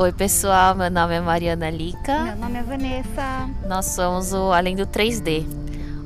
[0.00, 0.74] Oi, pessoal.
[0.74, 2.24] Meu nome é Mariana Lica.
[2.24, 3.50] Meu nome é Vanessa.
[3.68, 5.44] Nós somos o Além do 3D.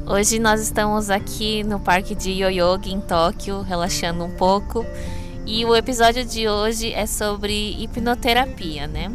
[0.05, 4.85] Hoje nós estamos aqui no parque de Yoyogi em Tóquio, relaxando um pouco.
[5.47, 9.13] E o episódio de hoje é sobre hipnoterapia, né?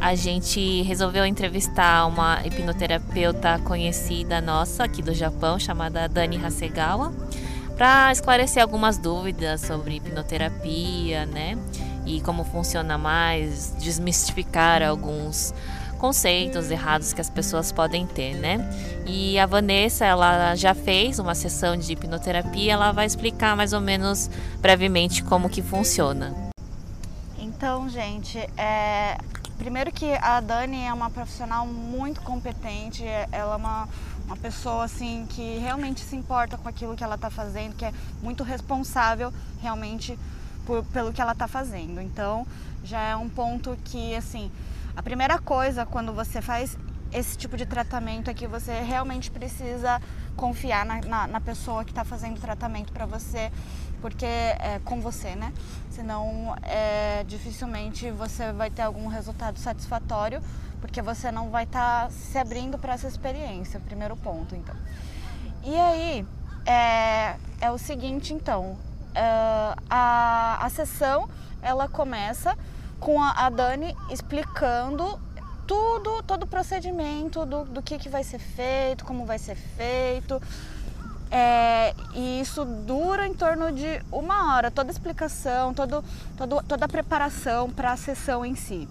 [0.00, 7.12] A gente resolveu entrevistar uma hipnoterapeuta conhecida nossa aqui do Japão, chamada Dani Hasegawa,
[7.76, 11.58] para esclarecer algumas dúvidas sobre hipnoterapia, né?
[12.04, 15.54] E como funciona mais, desmistificar alguns
[16.02, 18.58] conceitos errados que as pessoas podem ter, né?
[19.06, 23.80] E a Vanessa, ela já fez uma sessão de hipnoterapia, ela vai explicar mais ou
[23.80, 24.28] menos
[24.60, 26.34] brevemente como que funciona.
[27.38, 29.16] Então, gente, é...
[29.56, 33.88] primeiro que a Dani é uma profissional muito competente, ela é uma,
[34.26, 37.92] uma pessoa assim que realmente se importa com aquilo que ela está fazendo, que é
[38.20, 40.18] muito responsável realmente
[40.66, 42.00] por, pelo que ela está fazendo.
[42.00, 42.46] Então,
[42.84, 44.50] já é um ponto que, assim,
[44.96, 46.76] a primeira coisa quando você faz
[47.12, 50.00] esse tipo de tratamento é que você realmente precisa
[50.36, 53.52] confiar na, na, na pessoa que está fazendo o tratamento para você,
[54.00, 55.52] porque é com você, né?
[55.90, 60.42] Senão, é, dificilmente você vai ter algum resultado satisfatório,
[60.80, 64.74] porque você não vai estar tá se abrindo para essa experiência, primeiro ponto, então.
[65.62, 66.26] E aí,
[66.66, 68.76] é, é o seguinte, então,
[69.14, 71.28] a, a sessão
[71.60, 72.56] ela começa
[72.98, 75.18] com a, a, Dani explicando
[75.66, 80.40] tudo, todo o procedimento do, do que, que vai ser feito, como vai ser feito.
[81.30, 86.04] É, e isso dura em torno de uma hora, toda a explicação, todo,
[86.36, 88.86] todo, toda a preparação para a sessão em si.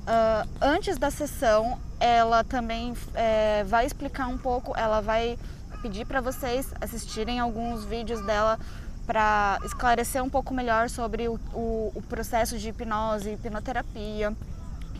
[0.00, 5.38] Uh, antes da sessão, ela também é, vai explicar um pouco, ela vai
[5.80, 8.58] pedir para vocês assistirem alguns vídeos dela
[9.06, 14.34] para esclarecer um pouco melhor sobre o, o, o processo de hipnose, hipnoterapia.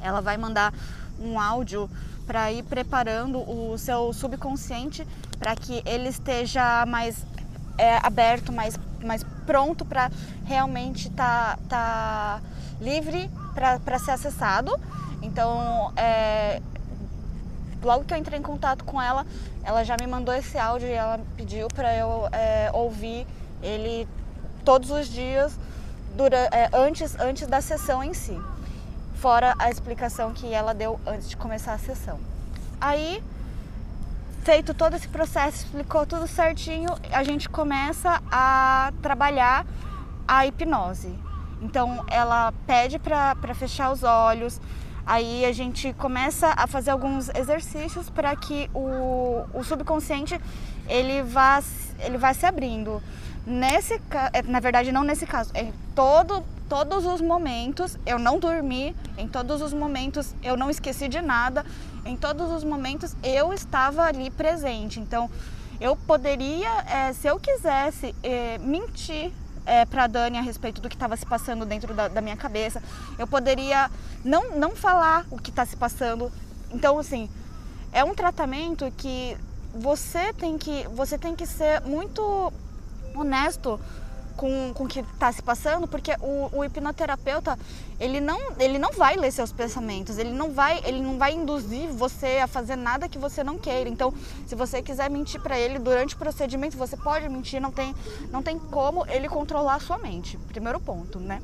[0.02, 0.72] Ela vai mandar
[1.20, 1.88] um áudio
[2.26, 5.06] para ir preparando o seu subconsciente
[5.38, 7.26] para que ele esteja mais
[7.76, 10.10] é, aberto, mais, mais pronto para
[10.44, 12.42] realmente estar tá, tá
[12.80, 14.78] livre para ser acessado.
[15.22, 16.62] Então, é,
[17.82, 19.26] logo que eu entrei em contato com ela,
[19.64, 23.26] ela já me mandou esse áudio e ela pediu para eu é, ouvir
[23.62, 24.08] ele
[24.64, 25.58] todos os dias
[26.16, 28.38] durante, é, antes, antes da sessão em si,
[29.14, 32.18] fora a explicação que ela deu antes de começar a sessão.
[32.80, 33.22] Aí,
[34.42, 39.66] feito todo esse processo, explicou tudo certinho, a gente começa a trabalhar
[40.26, 41.14] a hipnose.
[41.60, 44.60] Então, ela pede para fechar os olhos,
[45.04, 50.40] aí a gente começa a fazer alguns exercícios para que o, o subconsciente
[50.88, 51.62] ele vá,
[51.98, 53.02] ele vá se abrindo.
[53.46, 53.94] Nesse
[54.32, 59.26] é, na verdade não nesse caso, em todo todos os momentos eu não dormi, em
[59.26, 61.64] todos os momentos eu não esqueci de nada,
[62.04, 65.00] em todos os momentos eu estava ali presente.
[65.00, 65.30] Então
[65.80, 69.32] eu poderia, é, se eu quisesse, é, mentir
[69.64, 72.82] é, para Dani a respeito do que estava se passando dentro da, da, minha cabeça.
[73.18, 73.90] Eu poderia
[74.24, 76.30] não, não falar o que está se passando.
[76.70, 77.30] Então, assim,
[77.92, 79.36] é um tratamento que
[79.74, 82.52] você tem que, você tem que ser muito
[83.14, 83.80] honesto
[84.40, 87.58] com, com o que está se passando, porque o, o, hipnoterapeuta
[87.98, 91.90] ele não, ele não vai ler seus pensamentos, ele não vai, ele não vai induzir
[91.90, 93.90] você a fazer nada que você não queira.
[93.90, 94.14] Então,
[94.46, 97.94] se você quiser mentir para ele durante o procedimento, você pode mentir, não tem,
[98.30, 100.38] não tem como ele controlar a sua mente.
[100.48, 101.42] Primeiro ponto, né?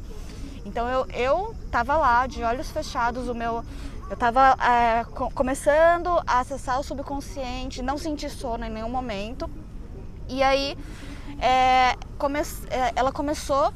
[0.65, 3.63] Então eu eu tava lá de olhos fechados, o meu
[4.09, 9.51] eu estava é, começando a acessar o subconsciente, não senti sono em nenhum momento.
[10.29, 10.77] E aí
[11.41, 13.73] é, come, é, ela começou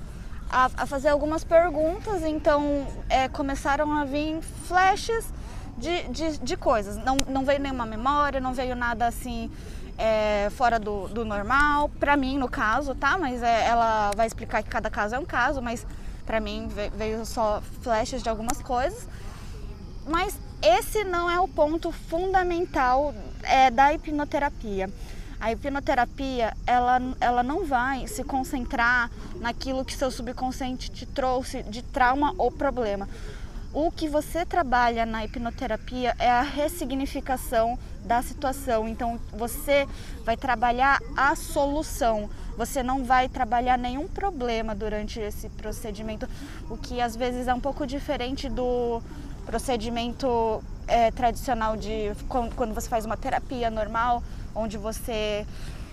[0.51, 5.33] a, a, fazer algumas perguntas, então é, começaram a vir flashes
[5.79, 6.97] de, de, de, coisas.
[6.97, 9.51] Não, não veio nenhuma memória, não veio nada assim
[9.97, 13.17] é, fora do, do normal, para mim no caso, tá?
[13.19, 15.87] Mas é, ela vai explicar que cada caso é um caso, mas
[16.27, 19.07] para mim veio só flashes de algumas coisas.
[20.07, 24.91] Mas esse não é o ponto fundamental é, da hipnoterapia.
[25.41, 31.83] A hipnoterapia, ela, ela não vai se concentrar naquilo que seu subconsciente te trouxe de
[31.83, 33.09] trauma ou problema.
[33.73, 38.87] O que você trabalha na hipnoterapia é a ressignificação da situação.
[38.87, 39.89] Então, você
[40.25, 42.29] vai trabalhar a solução.
[42.59, 46.29] Você não vai trabalhar nenhum problema durante esse procedimento,
[46.69, 49.01] o que às vezes é um pouco diferente do
[49.47, 54.23] procedimento é, tradicional de quando você faz uma terapia normal,
[54.55, 55.47] onde você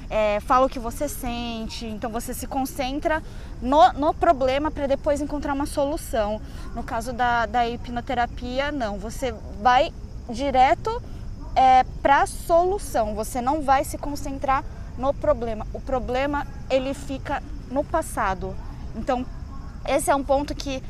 [0.10, 3.22] é, fala o que você sente, então você se concentra
[3.62, 6.42] no, no problema para depois encontrar uma solução.
[6.76, 9.94] No caso da, da hipnoterapia, não, você vai
[10.30, 11.02] direto
[11.56, 14.64] é, para a solução, você não vai se concentrar
[14.98, 15.66] no problema.
[15.74, 18.56] O problema ele fica no passado.
[18.96, 19.26] Então,
[19.88, 20.82] esse é um ponto que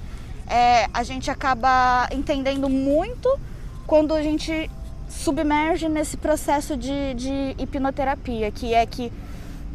[0.48, 3.40] é, a gente acaba entendendo muito
[3.86, 4.69] quando a gente
[5.18, 9.12] submerge nesse processo de, de hipnoterapia, que é que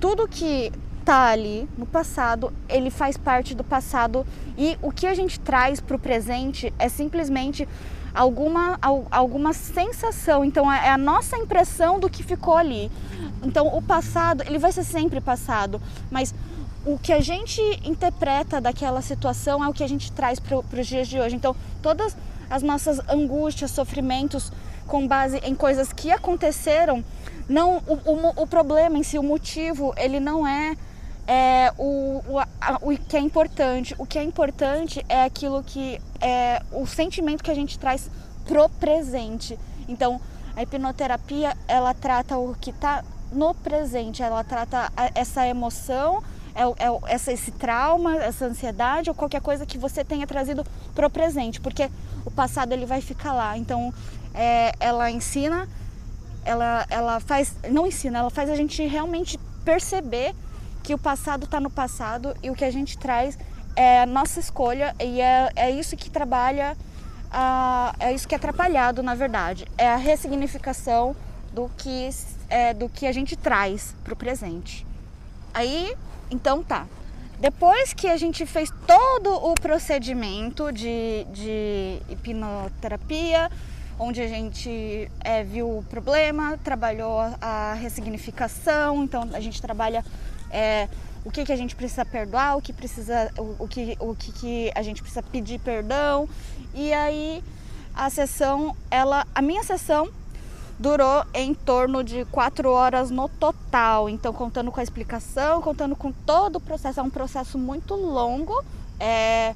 [0.00, 0.72] tudo que
[1.04, 4.24] tá ali no passado, ele faz parte do passado
[4.56, 7.68] e o que a gente traz para o presente é simplesmente
[8.14, 8.78] alguma,
[9.10, 10.44] alguma sensação.
[10.44, 12.90] Então é a nossa impressão do que ficou ali.
[13.42, 16.32] Então o passado, ele vai ser sempre passado, mas
[16.86, 20.86] o que a gente interpreta daquela situação é o que a gente traz para os
[20.86, 21.34] dias de hoje.
[21.34, 22.16] Então todas
[22.48, 24.52] as nossas angústias, sofrimentos
[24.92, 27.02] com base em coisas que aconteceram,
[27.48, 30.76] não o, o, o problema em si, o motivo, ele não é,
[31.26, 33.94] é o, o, a, o que é importante.
[33.96, 38.10] O que é importante é aquilo que é o sentimento que a gente traz
[38.44, 39.58] pro presente.
[39.88, 40.20] Então,
[40.54, 43.02] a hipnoterapia, ela trata o que está
[43.32, 46.22] no presente, ela trata essa emoção,
[46.54, 50.64] é, é, essa, esse trauma, essa ansiedade ou qualquer coisa que você tenha trazido
[50.94, 51.90] pro presente, porque
[52.24, 53.56] o passado ele vai ficar lá.
[53.56, 53.92] Então,
[54.34, 55.68] é, ela ensina,
[56.44, 60.34] ela, ela faz, não ensina, ela faz a gente realmente perceber
[60.82, 63.38] que o passado está no passado e o que a gente traz
[63.76, 66.76] é a nossa escolha e é, é isso que trabalha,
[67.30, 71.16] a, é isso que é atrapalhado na verdade, é a ressignificação
[71.52, 72.10] do que,
[72.48, 74.86] é, do que a gente traz para o presente.
[75.54, 75.94] Aí,
[76.32, 76.86] então tá.
[77.38, 83.50] Depois que a gente fez todo o procedimento de, de hipnoterapia,
[83.98, 90.04] onde a gente é, viu o problema, trabalhou a ressignificação, então a gente trabalha
[90.50, 90.88] é,
[91.24, 94.32] o que, que a gente precisa perdoar, o que precisa, o, o, que, o que,
[94.32, 96.28] que a gente precisa pedir perdão.
[96.74, 97.42] E aí
[97.94, 100.08] a sessão, ela, a minha sessão
[100.82, 104.08] durou em torno de quatro horas no total.
[104.08, 108.64] Então, contando com a explicação, contando com todo o processo, é um processo muito longo.
[108.98, 109.54] É,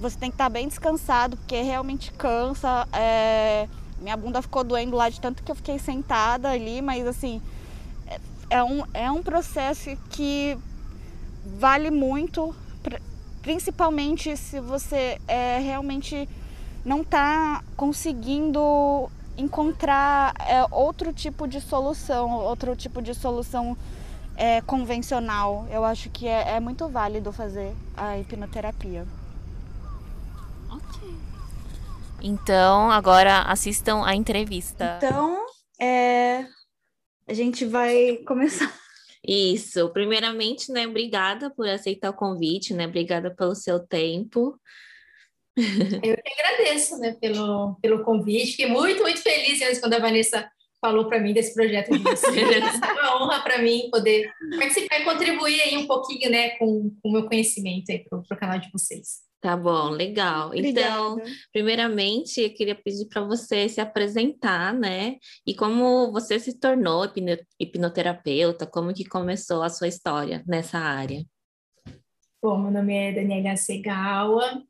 [0.00, 2.88] você tem que estar bem descansado, porque realmente cansa.
[2.92, 3.68] É,
[4.00, 7.40] minha bunda ficou doendo lá de tanto que eu fiquei sentada ali, mas assim,
[8.08, 8.18] é,
[8.50, 10.58] é um, é um processo que
[11.56, 12.52] vale muito,
[13.42, 16.28] principalmente se você é, realmente
[16.84, 23.76] não está conseguindo encontrar é, outro tipo de solução, outro tipo de solução
[24.36, 25.66] é, convencional.
[25.70, 29.06] Eu acho que é, é muito válido fazer a hipnoterapia.
[32.20, 34.98] Então, agora assistam a entrevista.
[34.98, 35.44] Então,
[35.78, 36.46] é,
[37.28, 38.72] a gente vai começar.
[39.26, 39.88] Isso.
[39.90, 42.86] Primeiramente, né, obrigada por aceitar o convite, né?
[42.86, 44.58] Obrigada pelo seu tempo.
[45.56, 48.52] Eu que agradeço, né, pelo, pelo convite.
[48.52, 50.48] Fiquei muito, muito feliz antes quando a Vanessa
[50.80, 52.36] falou para mim desse projeto de vocês.
[52.36, 57.12] é uma honra para mim poder participar e contribuir aí um pouquinho, né, com o
[57.12, 59.24] meu conhecimento aí para o canal de vocês.
[59.40, 60.48] Tá bom, legal.
[60.48, 60.80] Obrigada.
[60.80, 61.16] Então,
[61.52, 65.16] primeiramente, eu queria pedir para você se apresentar, né?
[65.46, 67.06] E como você se tornou
[67.60, 71.22] hipnoterapeuta, como que começou a sua história nessa área?
[72.42, 74.62] Bom, meu nome é Daniela Segawa,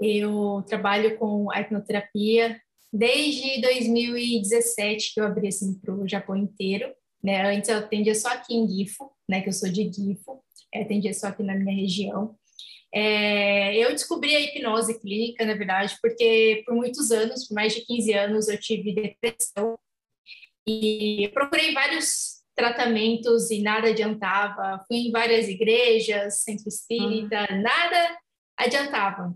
[0.00, 2.60] eu trabalho com a hipnoterapia
[2.92, 6.92] desde 2017, que eu abri assim para o Japão inteiro.
[7.22, 7.54] Né?
[7.54, 9.42] Antes eu atendia só aqui em Gifo, né?
[9.42, 10.42] Que eu sou de Gifo,
[10.72, 12.34] eu atendia só aqui na minha região.
[12.92, 17.82] É, eu descobri a hipnose clínica, na verdade, porque por muitos anos, por mais de
[17.82, 19.78] 15 anos, eu tive depressão
[20.66, 24.84] e procurei vários tratamentos e nada adiantava.
[24.88, 27.62] Fui em várias igrejas, centro espírita, uhum.
[27.62, 28.18] nada
[28.56, 29.34] adiantava.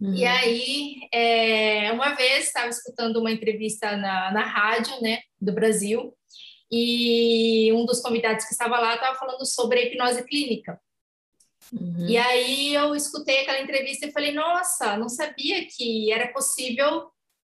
[0.00, 0.14] Uhum.
[0.14, 6.14] E aí, é, uma vez, estava escutando uma entrevista na, na rádio né, do Brasil
[6.70, 10.80] e um dos convidados que estava lá estava falando sobre a hipnose clínica.
[11.72, 12.06] Uhum.
[12.08, 17.08] E aí eu escutei aquela entrevista e falei, nossa, não sabia que era possível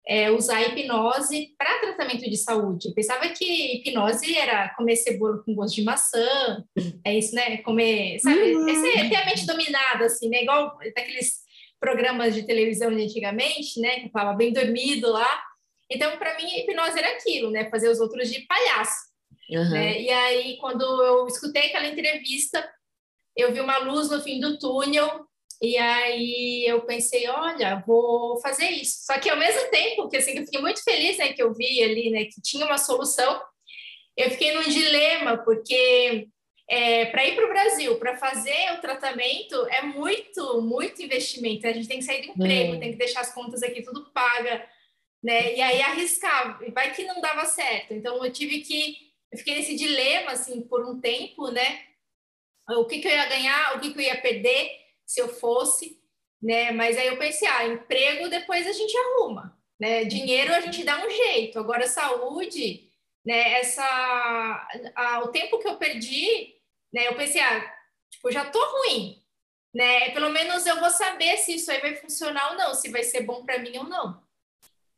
[0.08, 2.90] é, usar hipnose para tratamento de saúde.
[2.90, 6.64] Eu pensava que hipnose era comer cebola com gosto de maçã,
[7.04, 7.58] é isso, né?
[7.58, 8.56] Comer, sabe?
[8.56, 8.68] Uhum.
[8.68, 10.44] Esse, ter a mente dominada, assim, né?
[10.44, 11.45] Igual daqueles
[11.86, 14.00] programas de televisão de antigamente, né?
[14.00, 15.44] Que falava bem dormido lá.
[15.90, 17.70] Então, para mim, hipnose era aquilo, né?
[17.70, 19.14] Fazer os outros de palhaço.
[19.52, 19.70] Uhum.
[19.70, 20.02] Né?
[20.02, 22.68] E aí, quando eu escutei aquela entrevista,
[23.38, 25.28] eu vi uma luz no fim do túnel
[25.62, 29.06] e aí eu pensei, olha, vou fazer isso.
[29.06, 31.84] Só que ao mesmo tempo que assim, eu fiquei muito feliz, né, que eu vi
[31.84, 33.40] ali, né, que tinha uma solução,
[34.18, 36.28] eu fiquei num dilema porque
[36.68, 41.68] é, para ir para o Brasil, para fazer o tratamento, é muito, muito investimento.
[41.68, 42.80] A gente tem que sair do emprego, é.
[42.80, 44.68] tem que deixar as contas aqui tudo paga,
[45.24, 45.56] né?
[45.56, 47.94] E aí arriscar, vai que não dava certo.
[47.94, 48.98] Então eu tive que,
[49.32, 51.82] eu fiquei nesse dilema assim por um tempo, né?
[52.72, 54.72] O que, que eu ia ganhar, o que, que eu ia perder
[55.06, 56.00] se eu fosse,
[56.42, 56.72] né?
[56.72, 60.04] Mas aí eu pensei, ah, emprego depois a gente arruma, né?
[60.06, 61.60] Dinheiro a gente dá um jeito.
[61.60, 62.90] Agora saúde,
[63.24, 63.60] né?
[63.60, 66.55] Essa, a, o tempo que eu perdi
[66.96, 67.10] né?
[67.10, 67.74] Eu pensei, ah,
[68.10, 69.22] tipo, já tô ruim,
[69.74, 70.12] né?
[70.12, 73.24] Pelo menos eu vou saber se isso aí vai funcionar ou não, se vai ser
[73.24, 74.24] bom para mim ou não.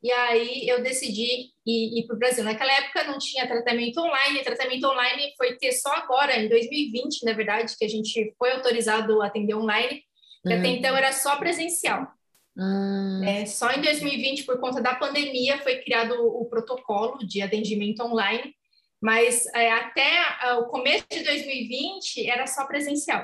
[0.03, 2.43] E aí eu decidi ir, ir para o Brasil.
[2.43, 7.33] Naquela época não tinha tratamento online, tratamento online foi ter só agora, em 2020, na
[7.33, 10.03] verdade, que a gente foi autorizado a atender online,
[10.45, 12.07] que até então era só presencial.
[12.55, 13.23] Hum.
[13.23, 18.55] É, só em 2020, por conta da pandemia, foi criado o protocolo de atendimento online,
[19.01, 23.23] mas é, até uh, o começo de 2020 era só presencial.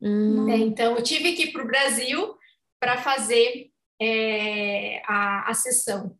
[0.00, 0.50] Hum.
[0.50, 2.36] É, então, eu tive que ir para o Brasil
[2.80, 6.16] para fazer é, a, a sessão.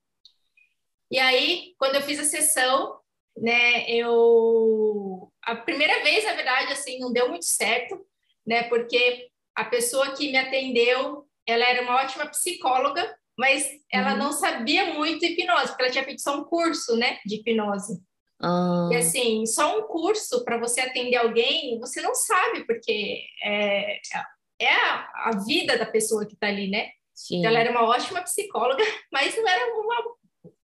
[1.10, 2.98] E aí, quando eu fiz a sessão,
[3.36, 5.30] né, eu...
[5.42, 8.00] A primeira vez, na verdade, assim, não deu muito certo,
[8.46, 14.18] né, porque a pessoa que me atendeu, ela era uma ótima psicóloga, mas ela uhum.
[14.18, 18.00] não sabia muito hipnose, porque ela tinha feito só um curso, né, de hipnose.
[18.40, 18.88] Ah.
[18.92, 23.98] E assim, só um curso para você atender alguém, você não sabe, porque é,
[24.60, 26.90] é a, a vida da pessoa que está ali, né?
[27.14, 27.46] Sim.
[27.46, 29.96] Ela era uma ótima psicóloga, mas não era uma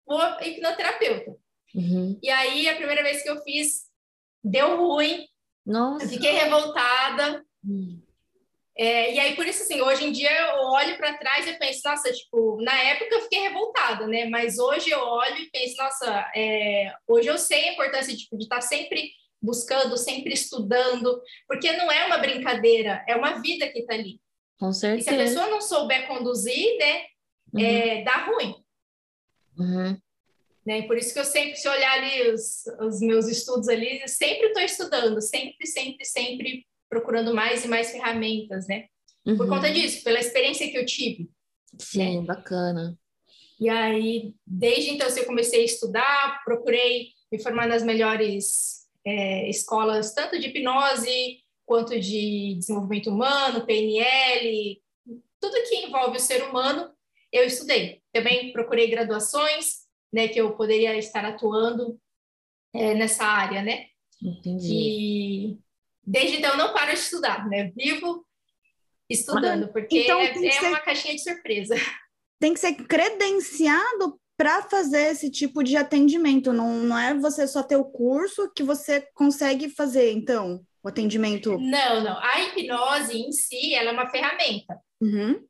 [0.06, 1.36] boa hipnoterapeuta.
[1.74, 2.18] Uhum.
[2.20, 3.84] E aí, a primeira vez que eu fiz,
[4.42, 5.26] deu ruim.
[5.64, 6.04] Nossa.
[6.04, 7.44] Eu fiquei revoltada.
[7.64, 8.02] Hum.
[8.80, 11.82] É, e aí, por isso, assim, hoje em dia eu olho para trás e penso,
[11.84, 14.24] nossa, tipo, na época eu fiquei revoltada, né?
[14.24, 18.44] Mas hoje eu olho e penso, nossa, é, hoje eu sei a importância tipo, de
[18.44, 23.80] estar tá sempre buscando, sempre estudando, porque não é uma brincadeira, é uma vida que
[23.80, 24.18] está ali.
[24.58, 25.10] Com certeza.
[25.10, 27.04] E se a pessoa não souber conduzir, né,
[27.52, 27.60] uhum.
[27.60, 28.64] é, dá ruim.
[29.58, 30.00] Uhum.
[30.64, 30.82] Né?
[30.86, 34.62] Por isso que eu sempre, se olhar ali os, os meus estudos ali, sempre estou
[34.62, 38.86] estudando, sempre, sempre, sempre procurando mais e mais ferramentas, né?
[39.24, 39.36] Uhum.
[39.36, 41.30] Por conta disso, pela experiência que eu tive.
[41.78, 42.26] Sim, né?
[42.26, 42.98] bacana.
[43.60, 49.48] E aí, desde então, assim, eu comecei a estudar, procurei me formar nas melhores é,
[49.48, 54.82] escolas, tanto de hipnose quanto de desenvolvimento humano, PNL,
[55.40, 56.90] tudo que envolve o ser humano,
[57.30, 58.02] eu estudei.
[58.12, 59.82] Também procurei graduações,
[60.12, 61.96] né, que eu poderia estar atuando
[62.74, 63.86] é, nessa área, né?
[64.20, 64.74] Entendi.
[64.74, 65.58] E
[66.04, 67.72] desde então eu não paro de estudar, né?
[67.76, 68.26] Vivo
[69.08, 71.74] estudando, porque então, é, é ser, uma caixinha de surpresa.
[72.38, 77.62] Tem que ser credenciado para fazer esse tipo de atendimento, não, não é você só
[77.62, 81.58] ter o curso que você consegue fazer, então, o atendimento.
[81.58, 82.18] Não, não.
[82.18, 84.80] A hipnose em si, ela é uma ferramenta.
[84.98, 85.44] Uhum.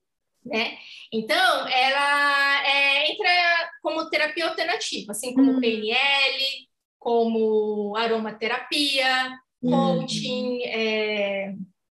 [0.44, 0.76] Né?
[1.12, 5.60] Então, ela é, entra como terapia alternativa, assim como uhum.
[5.60, 11.54] PNL, como aromaterapia, coaching, é,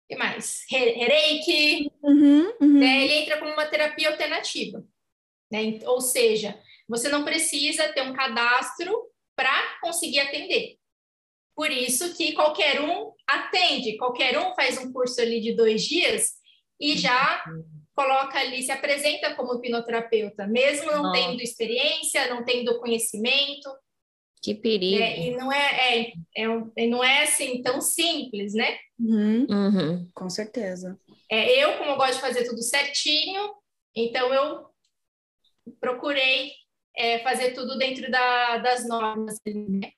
[0.09, 0.65] que mais?
[0.69, 2.81] Reiki, uhum, uhum.
[2.81, 3.05] Né?
[3.05, 4.85] ele entra como uma terapia alternativa.
[5.51, 5.79] Né?
[5.85, 8.95] Ou seja, você não precisa ter um cadastro
[9.37, 10.77] para conseguir atender.
[11.55, 16.33] Por isso que qualquer um atende, qualquer um faz um curso ali de dois dias
[16.81, 17.45] e já
[17.95, 21.21] coloca ali, se apresenta como hipnoterapeuta, mesmo não Nossa.
[21.21, 23.71] tendo experiência, não tendo conhecimento.
[24.43, 25.01] Que perigo.
[25.01, 26.13] É, e não é, é,
[26.77, 28.77] é, não é assim tão simples, né?
[28.99, 29.47] Uhum.
[29.49, 30.11] Uhum.
[30.13, 30.99] Com certeza.
[31.31, 33.55] É, eu, como eu gosto de fazer tudo certinho,
[33.95, 34.67] então eu
[35.81, 36.51] procurei
[36.97, 39.37] é, fazer tudo dentro da, das normas.
[39.47, 39.93] Né?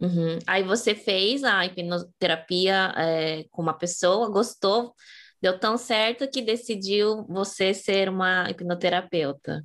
[0.00, 0.38] Uhum.
[0.46, 4.94] Aí você fez a hipnoterapia é, com uma pessoa, gostou,
[5.40, 9.62] deu tão certo que decidiu você ser uma hipnoterapeuta.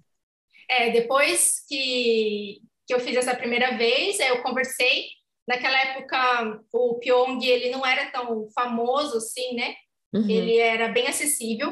[0.69, 5.07] É, depois que, que eu fiz essa primeira vez, eu conversei.
[5.45, 9.75] Naquela época, o Pyong ele não era tão famoso assim, né?
[10.13, 10.29] Uhum.
[10.29, 11.69] Ele era bem acessível.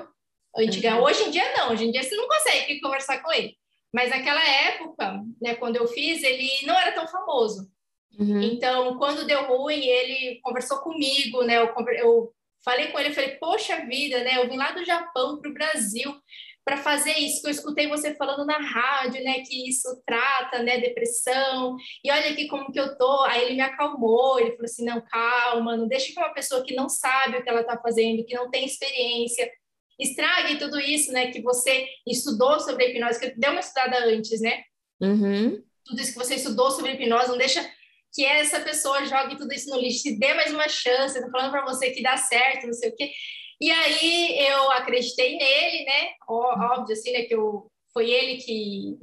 [0.55, 1.03] Uhum.
[1.03, 3.55] Hoje em dia não, hoje em dia você não consegue conversar com ele.
[3.93, 7.69] Mas naquela época, né, quando eu fiz, ele não era tão famoso.
[8.19, 8.41] Uhum.
[8.41, 11.57] Então, quando deu ruim, ele conversou comigo, né?
[11.57, 14.37] Eu, eu falei com ele, falei, poxa vida, né?
[14.37, 16.13] Eu vim lá do Japão para o Brasil
[16.65, 20.79] para fazer isso que eu escutei você falando na rádio, né, que isso trata, né,
[20.79, 21.77] depressão.
[22.03, 23.21] E olha aqui como que eu tô.
[23.25, 26.73] Aí ele me acalmou, ele falou assim: "Não, calma, não deixe que uma pessoa que
[26.73, 29.49] não sabe o que ela está fazendo, que não tem experiência,
[29.99, 34.63] estrague tudo isso, né, que você estudou sobre hipnose, que deu uma estudada antes, né?
[34.99, 35.63] Uhum.
[35.85, 37.63] Tudo isso que você estudou sobre hipnose, não deixa
[38.11, 41.51] que essa pessoa jogue tudo isso no lixo, se dê mais uma chance, tô falando
[41.51, 43.11] para você que dá certo, não sei o quê.
[43.59, 46.13] E aí eu acreditei nele, né?
[46.27, 47.23] Óbvio, assim, né?
[47.23, 48.97] Que eu, foi ele que,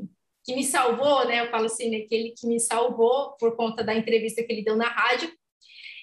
[0.44, 1.40] que me salvou, né?
[1.40, 2.00] Eu falo assim, né?
[2.00, 5.32] Que ele que me salvou por conta da entrevista que ele deu na rádio.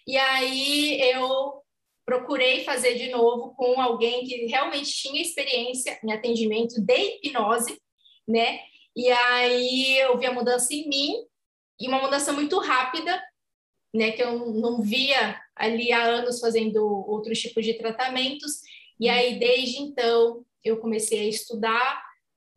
[0.08, 1.62] E aí eu
[2.06, 7.80] procurei fazer de novo com alguém que realmente tinha experiência em atendimento de hipnose,
[8.28, 8.62] né?
[8.96, 11.14] E aí eu vi a mudança em mim
[11.80, 13.22] e uma mudança muito rápida,
[13.94, 14.12] né?
[14.12, 18.62] Que eu não via ali há anos fazendo outros tipos de tratamentos.
[19.00, 22.04] E aí desde então eu comecei a estudar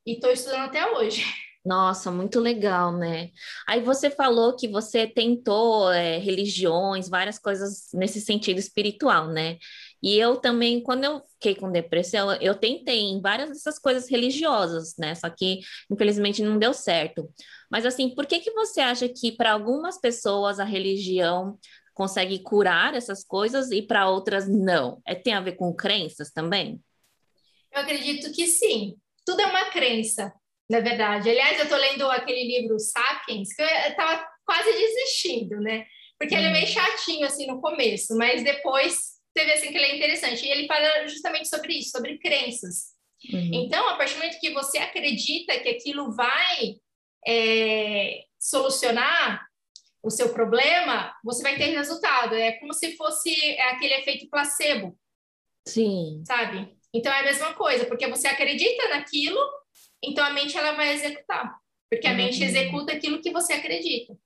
[0.06, 1.24] e estou estudando até hoje.
[1.64, 3.30] Nossa, muito legal, né?
[3.68, 9.58] Aí você falou que você tentou é, religiões, várias coisas nesse sentido espiritual, né?
[10.02, 14.94] E eu também, quando eu fiquei com depressão, eu tentei em várias dessas coisas religiosas,
[14.98, 15.14] né?
[15.14, 17.32] Só que, infelizmente, não deu certo.
[17.70, 21.58] Mas, assim, por que que você acha que para algumas pessoas a religião
[21.94, 25.00] consegue curar essas coisas e para outras não?
[25.06, 26.80] É, tem a ver com crenças também?
[27.72, 28.96] Eu acredito que sim.
[29.24, 30.32] Tudo é uma crença
[30.72, 31.28] na verdade.
[31.28, 35.84] Aliás, eu estou lendo aquele livro Sapiens, que eu estava quase desistindo, né?
[36.18, 36.72] Porque ele é meio uhum.
[36.72, 40.44] chatinho, assim, no começo, mas depois você vê, assim, que ele é interessante.
[40.44, 42.92] E ele fala justamente sobre isso, sobre crenças.
[43.32, 43.50] Uhum.
[43.52, 46.76] Então, a partir do momento que você acredita que aquilo vai
[47.26, 49.46] é, solucionar
[50.02, 52.34] o seu problema, você vai ter resultado.
[52.34, 54.98] É como se fosse aquele efeito placebo.
[55.66, 56.22] Sim.
[56.26, 56.76] Sabe?
[56.92, 59.40] Então, é a mesma coisa, porque você acredita naquilo
[60.02, 61.54] então a mente ela vai executar,
[61.88, 62.16] porque a uhum.
[62.16, 64.16] mente executa aquilo que você acredita.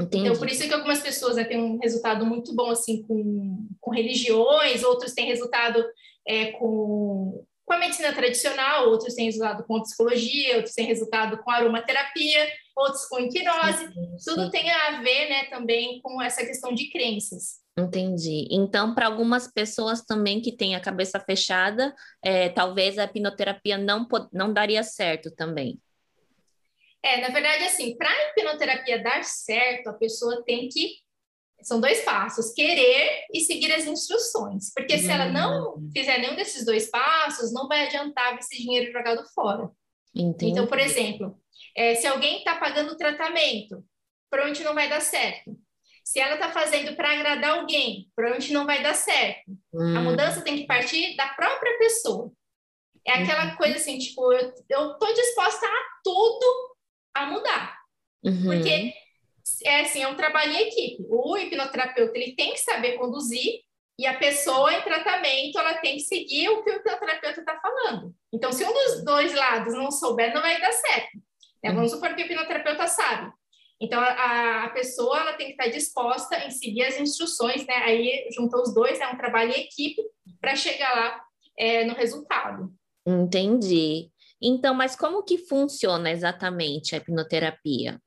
[0.00, 0.28] Entendi.
[0.28, 3.90] Então, por isso que algumas pessoas né, têm um resultado muito bom assim com, com
[3.90, 5.84] religiões, outros têm resultado
[6.26, 11.38] é, com, com a medicina tradicional, outros têm resultado com a psicologia, outros têm resultado
[11.38, 13.90] com aromaterapia, outros com hipnose.
[14.24, 17.60] Tudo tem a ver né, também com essa questão de crenças.
[17.78, 18.46] Entendi.
[18.50, 24.06] Então, para algumas pessoas também que têm a cabeça fechada, é, talvez a hipnoterapia não,
[24.32, 25.80] não daria certo também.
[27.02, 30.96] É, na verdade, assim, para a hipnoterapia dar certo, a pessoa tem que.
[31.62, 34.72] São dois passos: querer e seguir as instruções.
[34.74, 35.90] Porque se ela não uhum.
[35.92, 39.70] fizer nenhum desses dois passos, não vai adiantar esse dinheiro jogado fora.
[40.14, 40.52] Entendi.
[40.52, 41.38] Então, por exemplo,
[41.76, 43.84] é, se alguém está pagando o tratamento,
[44.28, 45.56] provavelmente não vai dar certo.
[46.04, 49.50] Se ela está fazendo para agradar alguém, provavelmente não vai dar certo.
[49.72, 49.96] Hum.
[49.96, 52.32] A mudança tem que partir da própria pessoa.
[53.06, 53.56] É aquela uhum.
[53.56, 56.69] coisa assim, tipo, eu, eu tô disposta a tudo
[57.14, 57.78] a mudar.
[58.24, 58.44] Uhum.
[58.44, 58.92] Porque
[59.64, 61.06] é assim, é um trabalho em equipe.
[61.08, 63.60] O hipnoterapeuta ele tem que saber conduzir
[63.98, 68.14] e a pessoa em tratamento ela tem que seguir o que o hipnoterapeuta está falando.
[68.32, 71.18] Então, se um dos dois lados não souber, não vai dar certo.
[71.62, 71.72] Né?
[71.72, 73.32] Vamos supor que o hipnoterapeuta sabe.
[73.80, 77.74] Então, a, a, pessoa ela tem que estar disposta em seguir as instruções, né?
[77.76, 80.02] Aí, juntou os dois, é um trabalho em equipe
[80.38, 81.24] para chegar lá
[81.58, 82.70] é, no resultado.
[83.06, 84.10] Entendi.
[84.42, 88.00] Então, mas como que funciona exatamente a hipnoterapia?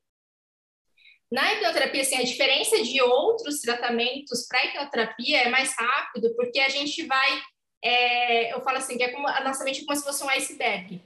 [1.30, 6.68] Na hipnoterapia, assim, a diferença de outros tratamentos para hipnoterapia é mais rápido, porque a
[6.68, 7.42] gente vai,
[7.82, 10.28] é, eu falo assim, que é como, a nossa mente é como se fosse um
[10.30, 11.00] iceberg.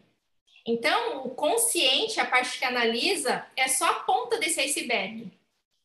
[0.67, 5.33] Então, o consciente, a parte que analisa, é só a ponta desse iceberg.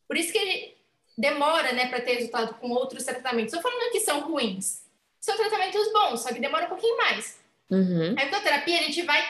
[0.08, 0.77] Por isso que ele
[1.17, 3.53] demora né, para ter resultado com outros tratamentos.
[3.53, 4.84] Estou falando que são ruins.
[5.21, 7.41] São tratamentos bons, só que demora um pouquinho mais.
[7.71, 8.15] Uhum.
[8.17, 9.23] A hipnoterapia, a gente vai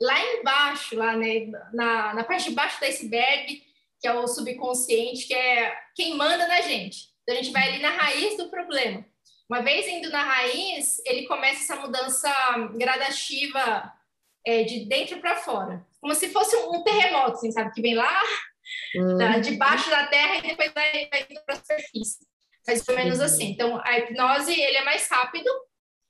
[0.00, 3.62] lá embaixo, lá né, na, na parte de baixo do iceberg,
[4.00, 7.08] que é o subconsciente, que é quem manda na gente.
[7.22, 9.04] Então, a gente vai ali na raiz do problema.
[9.48, 12.30] Uma vez indo na raiz, ele começa essa mudança
[12.76, 13.92] gradativa
[14.46, 15.86] é, de dentro para fora.
[16.00, 17.72] Como se fosse um terremoto, assim, sabe?
[17.72, 18.22] Que vem lá
[18.94, 19.40] uhum.
[19.40, 22.26] debaixo da terra e depois vai, vai indo para a superfície.
[22.66, 23.50] Mais ou menos assim.
[23.50, 25.50] Então, a hipnose ele é mais rápido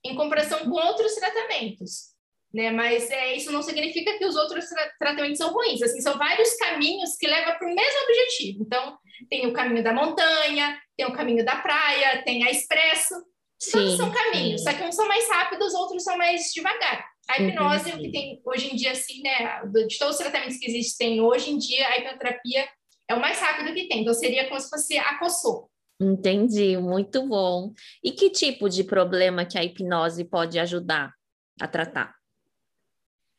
[0.05, 2.15] em comparação com outros tratamentos.
[2.53, 2.71] Né?
[2.71, 5.81] Mas é, isso não significa que os outros tra tratamentos são ruins.
[5.81, 8.63] Assim, são vários caminhos que levam para o mesmo objetivo.
[8.63, 8.97] Então,
[9.29, 13.15] tem o caminho da montanha, tem o caminho da praia, tem a expresso.
[13.59, 14.69] Sim, Todos são caminhos, sim.
[14.69, 17.05] só que uns são mais rápidos, outros são mais devagar.
[17.29, 20.69] A hipnose, o que tem hoje em dia, assim, né, de todos os tratamentos que
[20.69, 22.67] existem hoje em dia, a hipnoterapia
[23.09, 24.01] é o mais rápido que tem.
[24.01, 25.69] Então, seria como se fosse a COSSO.
[25.99, 27.73] Entendi, muito bom.
[28.03, 31.13] E que tipo de problema que a hipnose pode ajudar
[31.59, 32.13] a tratar?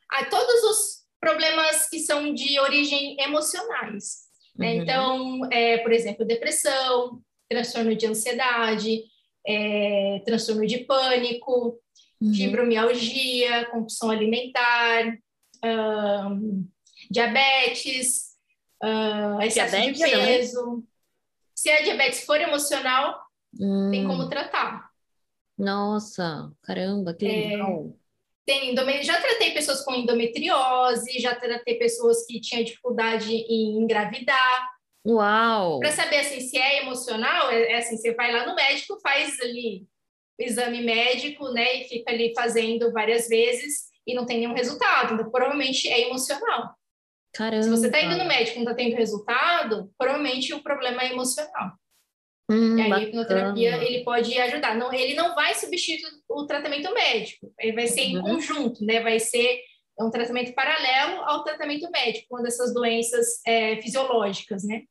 [0.09, 4.27] A todos os problemas que são de origem emocionais.
[4.57, 4.75] Né?
[4.75, 4.83] Uhum.
[4.83, 9.03] Então, é, por exemplo, depressão, transtorno de ansiedade,
[9.47, 11.79] é, transtorno de pânico,
[12.21, 12.35] uhum.
[12.35, 15.19] fibromialgia, compulsão alimentar,
[17.11, 18.37] diabetes,
[19.43, 20.85] excesso diabetes, de peso.
[21.67, 23.21] Se a diabetes for emocional,
[23.59, 23.91] hum.
[23.91, 24.89] tem como tratar.
[25.59, 27.93] Nossa, caramba, que é, legal.
[27.93, 34.77] É, tem já tratei pessoas com endometriose, já tratei pessoas que tinham dificuldade em engravidar.
[35.05, 35.81] Uau!
[35.81, 39.41] Para saber assim, se é emocional, é, é, assim, você vai lá no médico, faz
[39.41, 39.89] ali
[40.39, 45.15] o exame médico, né, e fica ali fazendo várias vezes e não tem nenhum resultado.
[45.15, 46.77] Então, provavelmente é emocional.
[47.37, 47.63] Caramba.
[47.63, 51.13] Se você está indo no médico e não está tendo resultado, provavelmente o problema é
[51.13, 51.73] emocional.
[52.51, 54.77] Hum, e aí, a hipnoterapia ele pode ajudar.
[54.77, 58.23] Não, ele não vai substituir o tratamento médico, ele vai ser em uhum.
[58.23, 59.01] conjunto, né?
[59.01, 59.61] Vai ser
[60.01, 64.83] um tratamento paralelo ao tratamento médico, quando essas doenças é, fisiológicas, né?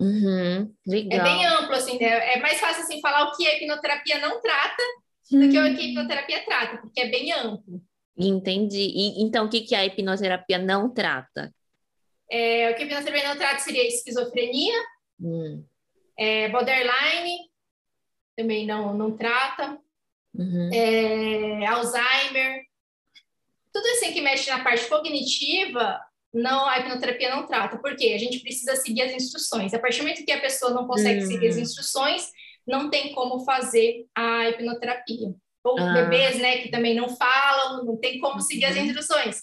[0.00, 1.20] Uhum, legal.
[1.20, 2.34] É bem amplo, assim, né?
[2.34, 4.82] É mais fácil assim, falar o que a hipnoterapia não trata
[5.30, 7.80] do que o que a hipnoterapia trata, porque é bem amplo.
[8.16, 8.90] Entendi.
[8.94, 11.52] E, então, o que, que a hipnoterapia não trata?
[12.30, 14.74] É, o que a hipnoterapia não trata seria esquizofrenia,
[15.20, 15.64] hum.
[16.18, 17.50] é, borderline,
[18.36, 19.78] também não, não trata,
[20.34, 20.70] uhum.
[20.72, 22.62] é, Alzheimer,
[23.72, 26.00] tudo assim que mexe na parte cognitiva,
[26.32, 27.78] não, a hipnoterapia não trata.
[27.78, 28.12] Por quê?
[28.14, 29.72] A gente precisa seguir as instruções.
[29.72, 31.26] A partir do momento que a pessoa não consegue uhum.
[31.26, 32.28] seguir as instruções,
[32.66, 35.92] não tem como fazer a hipnoterapia ou ah.
[35.92, 38.84] bebês, né, que também não falam, não tem como seguir as uhum.
[38.84, 39.42] instruções,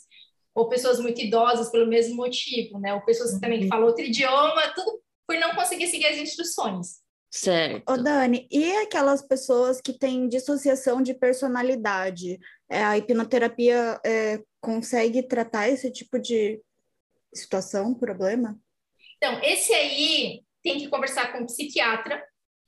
[0.53, 3.69] ou pessoas muito idosas pelo mesmo motivo, né, ou pessoas que também que uhum.
[3.69, 7.01] falam outro idioma, tudo por não conseguir seguir as instruções.
[7.33, 7.89] Certo.
[7.89, 12.37] Ô Dani, e aquelas pessoas que têm dissociação de personalidade?
[12.69, 16.61] É, a hipnoterapia é, consegue tratar esse tipo de
[17.33, 18.59] situação, problema?
[19.15, 22.21] Então, esse aí tem que conversar com o psiquiatra.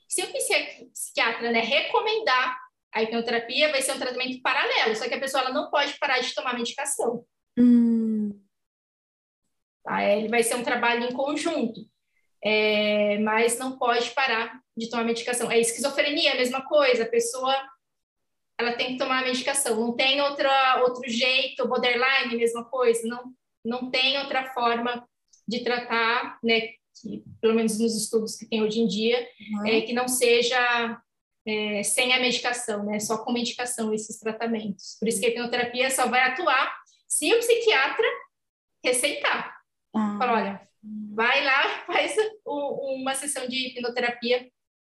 [0.07, 2.57] Se o psiquiatra né, recomendar
[2.93, 6.19] a hipnoterapia vai ser um tratamento paralelo, só que a pessoa ela não pode parar
[6.19, 7.25] de tomar medicação.
[7.57, 8.39] Hum.
[9.83, 10.03] Tá?
[10.03, 11.81] Ele vai ser um trabalho em conjunto,
[12.43, 15.51] é, mas não pode parar de tomar medicação.
[15.51, 17.55] É esquizofrenia, a mesma coisa, a pessoa
[18.57, 23.33] ela tem que tomar a medicação, não tem outra, outro jeito, borderline, mesma coisa, não,
[23.65, 25.07] não tem outra forma
[25.47, 26.69] de tratar, né,
[27.01, 29.67] que, pelo menos nos estudos que tem hoje em dia, uhum.
[29.67, 31.01] é, que não seja
[31.45, 32.99] é, sem a medicação, né?
[32.99, 34.95] Só com medicação esses tratamentos.
[34.99, 36.82] Por isso que a hipnoterapia só vai atuar
[37.13, 38.07] se o psiquiatra
[38.83, 39.55] receitar.
[39.95, 40.17] Ah.
[40.17, 40.61] Fala, olha,
[41.13, 44.49] vai lá, faz o, uma sessão de hipnoterapia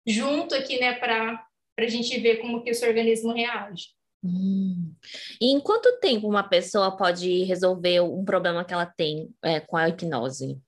[0.07, 1.47] junto aqui, né, para
[1.79, 3.91] a gente ver como que o seu organismo reage.
[4.25, 4.95] Hum.
[5.41, 9.77] E em quanto tempo uma pessoa pode resolver um problema que ela tem é, com
[9.77, 10.61] a hipnose?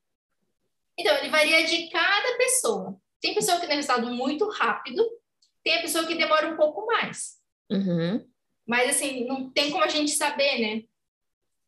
[0.97, 2.97] Então, ele varia de cada pessoa.
[3.21, 5.05] Tem pessoa que tem resultado muito rápido,
[5.65, 7.39] tem a pessoa que demora um pouco mais.
[7.71, 8.25] Uhum.
[8.67, 10.85] Mas, assim, não tem como a gente saber, né?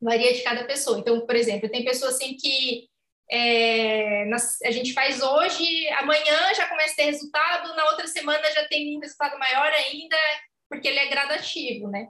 [0.02, 0.98] Varia de cada pessoa.
[0.98, 2.88] Então, por exemplo, tem pessoas assim que
[3.30, 4.24] é,
[4.64, 8.96] a gente faz hoje, amanhã já começa a ter resultado, na outra semana já tem
[8.96, 10.16] um resultado maior ainda,
[10.68, 12.08] porque ele é gradativo, né?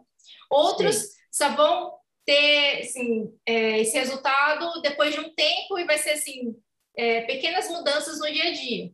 [0.51, 1.09] Outros Sim.
[1.31, 6.57] só vão ter assim, é, esse resultado depois de um tempo e vai ser assim
[6.97, 8.91] é, pequenas mudanças no dia a dia.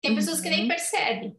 [0.00, 0.16] Tem uhum.
[0.16, 0.68] pessoas que nem uhum.
[0.68, 1.36] percebem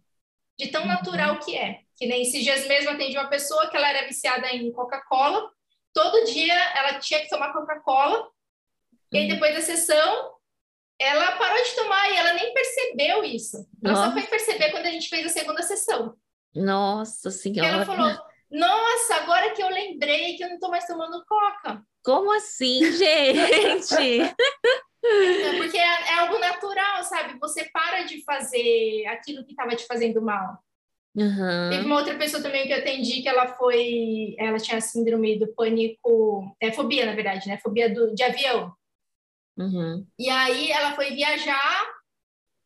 [0.58, 1.80] de tão natural que é.
[1.96, 5.50] Que nem esses dias mesmo atendi uma pessoa que ela era viciada em Coca-Cola,
[5.96, 8.30] todo dia ela tinha que tomar Coca-Cola,
[9.14, 10.36] e aí depois da sessão
[11.00, 13.68] ela parou de tomar e ela nem percebeu isso.
[13.84, 14.08] Ela Nossa.
[14.08, 16.16] só foi perceber quando a gente fez a segunda sessão.
[16.54, 17.68] Nossa Senhora!
[17.68, 18.18] ela falou,
[18.52, 21.82] nossa, agora que eu lembrei que eu não estou mais tomando Coca.
[22.04, 24.36] Como assim, gente?
[25.06, 27.38] É porque é, é, algo natural, sabe?
[27.40, 30.58] Você para de fazer aquilo que estava te fazendo mal.
[31.16, 31.70] Uhum.
[31.70, 35.48] Teve uma outra pessoa também que eu atendi que ela foi, ela tinha síndrome do
[35.54, 37.58] pânico, é fobia na verdade, né?
[37.64, 38.74] Fobia do, de avião.
[39.58, 40.06] Uhum.
[40.20, 41.88] E aí ela foi viajar,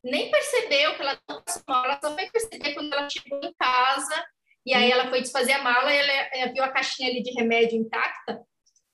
[0.03, 3.53] nem percebeu que ela não passou mal, ela só foi perceber quando ela chegou em
[3.53, 4.25] casa.
[4.65, 7.31] E aí ela foi desfazer a mala e ela, ela viu a caixinha ali de
[7.31, 8.43] remédio intacta.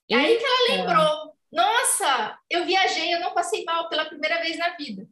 [0.08, 4.58] E aí que ela lembrou, nossa, eu viajei, eu não passei mal pela primeira vez
[4.58, 5.08] na vida.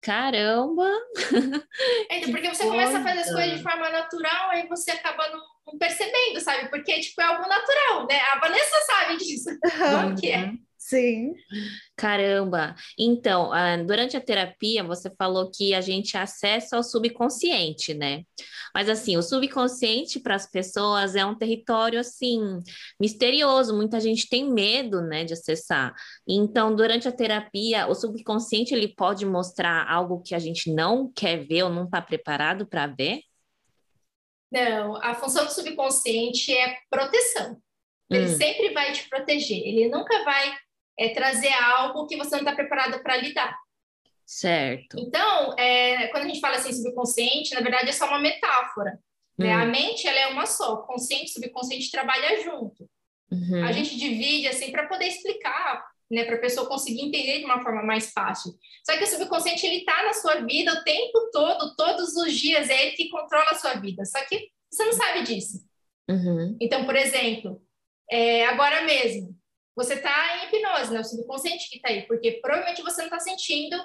[0.00, 0.88] Caramba!
[2.08, 5.78] Então, porque você começa a fazer as coisas de forma natural, aí você acaba não,
[5.78, 6.68] percebendo, sabe?
[6.68, 8.20] Porque, tipo, é algo natural, né?
[8.32, 9.50] A Vanessa sabe disso.
[9.50, 10.14] Uhum.
[10.14, 10.52] que é.
[10.86, 11.34] Sim.
[11.96, 12.76] Caramba.
[12.96, 18.22] Então, ah, durante a terapia, você falou que a gente acessa o subconsciente, né?
[18.72, 22.38] Mas assim, o subconsciente para as pessoas é um território assim
[23.00, 23.74] misterioso.
[23.74, 25.92] Muita gente tem medo, né, de acessar.
[26.24, 31.44] Então, durante a terapia, o subconsciente ele pode mostrar algo que a gente não quer
[31.44, 33.22] ver ou não está preparado para ver?
[34.52, 37.60] Não, a função do subconsciente é proteção.
[38.08, 38.36] Ele hum.
[38.36, 39.66] sempre vai te proteger.
[39.66, 40.54] Ele nunca vai
[40.98, 43.56] é trazer algo que você não está preparado para lidar.
[44.24, 44.98] Certo.
[44.98, 48.98] Então, é, quando a gente fala assim subconsciente, na verdade é só uma metáfora.
[49.38, 49.44] Hum.
[49.44, 49.52] Né?
[49.52, 49.70] A hum.
[49.70, 52.88] mente ela é uma só, consciente e subconsciente trabalham junto.
[53.30, 53.64] Uhum.
[53.64, 57.60] A gente divide assim para poder explicar, né, para a pessoa conseguir entender de uma
[57.60, 58.52] forma mais fácil.
[58.84, 62.70] Só que o subconsciente ele está na sua vida o tempo todo, todos os dias,
[62.70, 64.04] é ele que controla a sua vida.
[64.04, 65.64] Só que você não sabe disso.
[66.08, 66.56] Uhum.
[66.60, 67.60] Então, por exemplo,
[68.10, 69.35] é, agora mesmo,
[69.76, 71.00] você está em hipnose, né?
[71.00, 73.76] O subconsciente que está aí, porque provavelmente você não está sentindo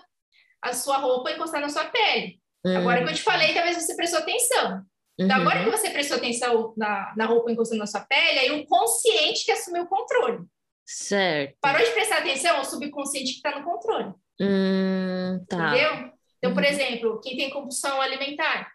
[0.62, 2.40] a sua roupa encostar na sua pele.
[2.66, 2.78] Uhum.
[2.78, 4.84] Agora que eu te falei, talvez você prestou atenção.
[5.20, 5.42] Então, uhum.
[5.42, 9.44] agora que você prestou atenção na, na roupa encostando na sua pele, aí o consciente
[9.44, 10.46] que assumiu o controle.
[10.86, 11.58] Certo.
[11.62, 14.14] Parou de prestar atenção, é o subconsciente que está no controle.
[14.40, 15.70] Hum, tá.
[15.70, 16.12] Entendeu?
[16.38, 16.70] Então, por uhum.
[16.70, 18.72] exemplo, quem tem compulsão alimentar,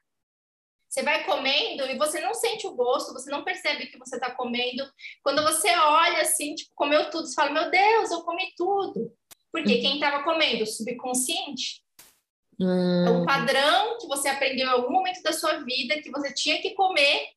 [0.97, 4.31] você vai comendo e você não sente o gosto, você não percebe que você está
[4.31, 4.83] comendo.
[5.23, 9.13] Quando você olha assim, tipo, comeu tudo, você fala, meu Deus, eu comi tudo.
[9.53, 9.81] Porque uhum.
[9.83, 10.65] quem estava comendo?
[10.65, 11.83] Subconsciente.
[12.59, 13.07] Hum.
[13.07, 16.63] É um padrão que você aprendeu em algum momento da sua vida que você tinha
[16.63, 17.29] que comer.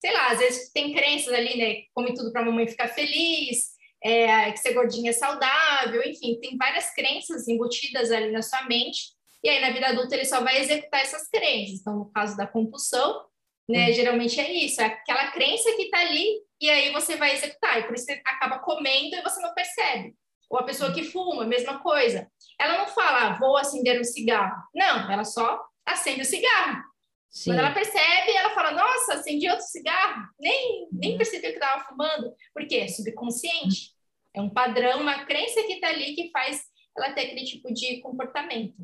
[0.00, 1.84] Sei lá, às vezes tem crenças ali, né?
[1.94, 3.68] Come tudo para a mamãe ficar feliz,
[4.02, 9.12] é, que ser gordinha é saudável, enfim, tem várias crenças embutidas ali na sua mente.
[9.42, 11.80] E aí, na vida adulta, ele só vai executar essas crenças.
[11.80, 13.24] Então, no caso da compulsão,
[13.68, 13.92] né, hum.
[13.92, 17.78] geralmente é isso, é aquela crença que está ali, e aí você vai executar.
[17.78, 20.14] E por isso você acaba comendo e você não percebe.
[20.50, 22.30] Ou a pessoa que fuma, mesma coisa.
[22.58, 24.60] Ela não fala, ah, vou acender um cigarro.
[24.74, 26.82] Não, ela só acende o cigarro.
[27.30, 27.50] Sim.
[27.50, 30.28] Quando ela percebe, ela fala, nossa, acendi outro cigarro.
[30.38, 31.16] Nem, nem uhum.
[31.16, 32.34] percebeu que estava fumando.
[32.52, 32.78] Por quê?
[32.78, 33.92] É subconsciente.
[34.34, 36.62] É um padrão, uma crença que está ali que faz
[36.96, 38.74] ela ter aquele tipo de comportamento.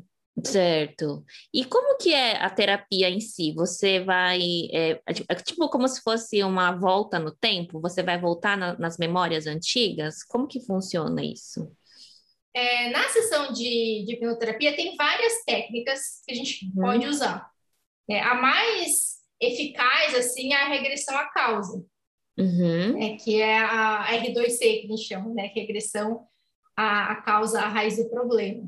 [0.43, 1.25] Certo.
[1.53, 3.53] E como que é a terapia em si?
[3.53, 4.39] Você vai,
[4.71, 7.81] é, é tipo como se fosse uma volta no tempo?
[7.81, 10.23] Você vai voltar na, nas memórias antigas?
[10.23, 11.71] Como que funciona isso?
[12.53, 16.81] É, na sessão de, de, hipnoterapia tem várias técnicas que a gente uhum.
[16.81, 17.49] pode usar.
[18.09, 21.85] É, a mais eficaz, assim, é a regressão à causa,
[22.37, 23.01] uhum.
[23.01, 25.51] é, que é a R2C, que a gente chama, né?
[25.53, 26.25] Regressão
[26.75, 28.67] à, à causa, à raiz do problema.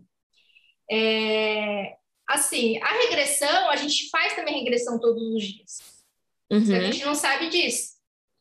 [0.91, 1.95] É,
[2.27, 5.77] assim, a regressão, a gente faz também regressão todos os dias.
[6.51, 6.75] Uhum.
[6.75, 7.99] A gente não sabe disso.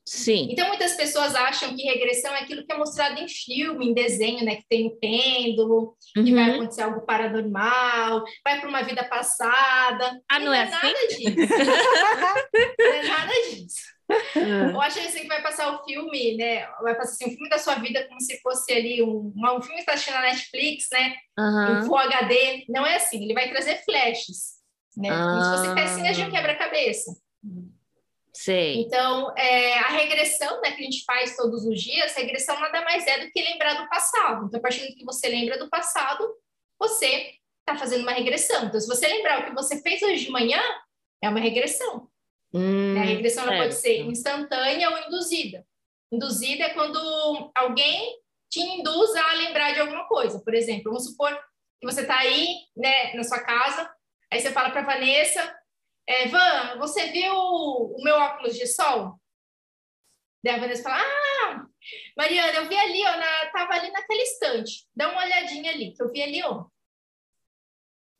[0.08, 0.48] Sim.
[0.50, 4.42] Então, muitas pessoas acham que regressão é aquilo que é mostrado em filme, em desenho,
[4.42, 4.56] né?
[4.56, 6.24] Que tem o pêndulo, uhum.
[6.24, 6.54] que vai uhum.
[6.54, 10.18] acontecer algo paranormal, vai para uma vida passada.
[10.26, 10.86] Ah, não, não é, é assim?
[10.86, 11.54] Nada disso.
[12.78, 13.97] não é nada disso.
[14.34, 16.66] Eu acho assim que vai passar o filme, né?
[16.82, 19.74] Vai passar assim, o filme da sua vida como se fosse ali um, um filme
[19.74, 21.16] que está assistindo na Netflix, né?
[21.38, 21.78] Uhum.
[21.78, 22.64] Em Full HD.
[22.68, 24.54] Não é assim, ele vai trazer flashes,
[24.96, 25.10] né?
[25.10, 25.24] Ah.
[25.24, 27.16] Como se fosse pecinhas de um quebra-cabeça.
[28.32, 28.82] Sei.
[28.82, 33.04] Então, é, a regressão né, que a gente faz todos os dias, regressão nada mais
[33.06, 34.46] é do que lembrar do passado.
[34.46, 36.24] Então, a partir do que você lembra do passado,
[36.78, 38.64] você está fazendo uma regressão.
[38.64, 40.60] Então, se você lembrar o que você fez hoje de manhã,
[41.20, 42.07] é uma regressão.
[42.52, 45.66] Hum, a regressão pode ser instantânea ou induzida.
[46.10, 46.98] Induzida é quando
[47.54, 48.18] alguém
[48.50, 50.40] te induz a lembrar de alguma coisa.
[50.42, 51.34] Por exemplo, vamos supor
[51.80, 53.92] que você está aí, né, na sua casa,
[54.32, 55.58] aí você fala para Vanessa,
[56.08, 59.20] é, Van, você viu o meu óculos de sol?
[60.42, 61.66] Daí a Vanessa fala, ah,
[62.16, 64.86] Mariana, eu vi ali, ó, na, tava ali naquele estante.
[64.94, 66.64] Dá uma olhadinha ali, que eu vi ali, ó.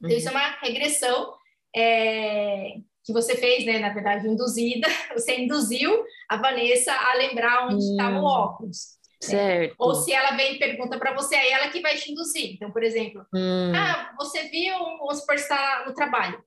[0.00, 1.34] Então, isso é uma regressão
[1.74, 2.76] é,
[3.08, 8.18] que você fez, né, na verdade, induzida, você induziu a Vanessa a lembrar onde estava
[8.18, 8.98] hum, o óculos.
[9.22, 9.28] Né?
[9.30, 9.74] Certo.
[9.78, 12.52] Ou se ela vem e pergunta para você, é ela que vai te induzir.
[12.52, 13.72] Então, por exemplo, hum.
[13.74, 16.44] ah, você viu, vamos supor, está no trabalho.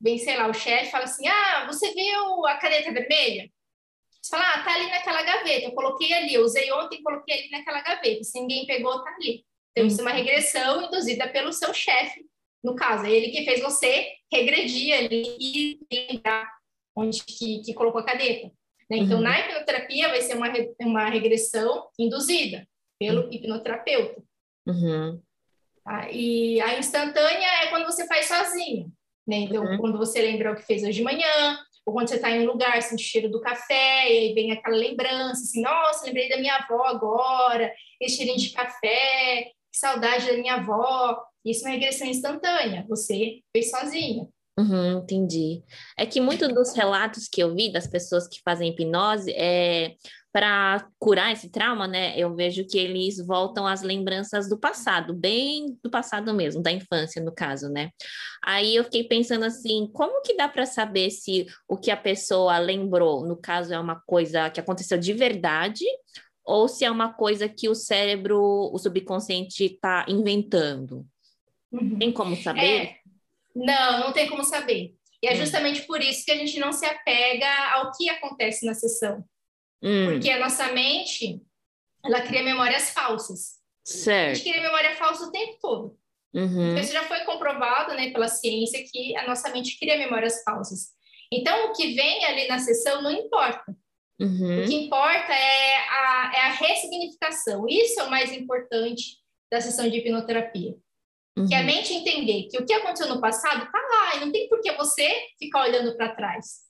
[0.00, 3.50] Vem, sei lá, o chefe fala assim, ah, você viu a caneta vermelha?
[4.22, 7.50] Você fala, ah, tá ali naquela gaveta, eu coloquei ali, eu usei ontem, coloquei ali
[7.50, 8.22] naquela gaveta.
[8.22, 9.44] Se ninguém pegou, tá ali.
[9.72, 10.16] Então, isso é uma uhum.
[10.18, 12.24] regressão induzida pelo seu chefe
[12.66, 15.78] no caso, é ele que fez você regredir ali e
[16.10, 16.52] lembrar
[16.96, 18.50] onde que, que colocou a caneta.
[18.90, 18.98] Né?
[18.98, 19.22] Então, uhum.
[19.22, 20.48] na hipnoterapia vai ser uma,
[20.80, 22.66] uma regressão induzida
[22.98, 23.32] pelo uhum.
[23.32, 24.20] hipnoterapeuta.
[24.66, 25.22] Uhum.
[25.84, 26.10] Tá?
[26.10, 28.92] E a instantânea é quando você faz sozinho.
[29.24, 29.36] Né?
[29.36, 29.78] Então, uhum.
[29.78, 32.50] quando você lembra o que fez hoje de manhã, ou quando você está em um
[32.50, 36.38] lugar, sente o cheiro do café, e aí vem aquela lembrança, assim, nossa, lembrei da
[36.38, 41.22] minha avó agora, esse cheirinho de café, que saudade da minha avó.
[41.46, 44.26] Isso é uma regressão instantânea, você fez sozinha.
[44.58, 45.62] Uhum, entendi.
[45.96, 49.94] É que muitos dos relatos que eu vi das pessoas que fazem hipnose é
[50.32, 52.18] para curar esse trauma, né?
[52.18, 57.22] Eu vejo que eles voltam às lembranças do passado, bem do passado mesmo, da infância,
[57.22, 57.90] no caso, né?
[58.44, 62.58] Aí eu fiquei pensando assim, como que dá para saber se o que a pessoa
[62.58, 65.84] lembrou, no caso, é uma coisa que aconteceu de verdade
[66.44, 68.40] ou se é uma coisa que o cérebro,
[68.72, 71.06] o subconsciente está inventando?
[71.80, 71.98] Uhum.
[71.98, 72.60] Tem como saber?
[72.64, 72.96] É,
[73.54, 74.94] não, não tem como saber.
[75.22, 75.36] E é hum.
[75.36, 79.24] justamente por isso que a gente não se apega ao que acontece na sessão.
[79.82, 80.06] Hum.
[80.06, 81.40] Porque a nossa mente,
[82.04, 83.56] ela cria memórias falsas.
[83.84, 84.30] Certo.
[84.30, 85.98] A gente cria memória falsa o tempo todo.
[86.34, 86.76] Uhum.
[86.76, 90.90] Isso já foi comprovado né, pela ciência que a nossa mente cria memórias falsas.
[91.32, 93.76] Então, o que vem ali na sessão não importa.
[94.20, 94.62] Uhum.
[94.62, 97.66] O que importa é a, é a ressignificação.
[97.68, 99.18] Isso é o mais importante
[99.50, 100.74] da sessão de hipnoterapia.
[101.36, 101.46] Uhum.
[101.46, 104.48] Que a mente entender que o que aconteceu no passado está lá, e não tem
[104.48, 106.66] por que você ficar olhando para trás.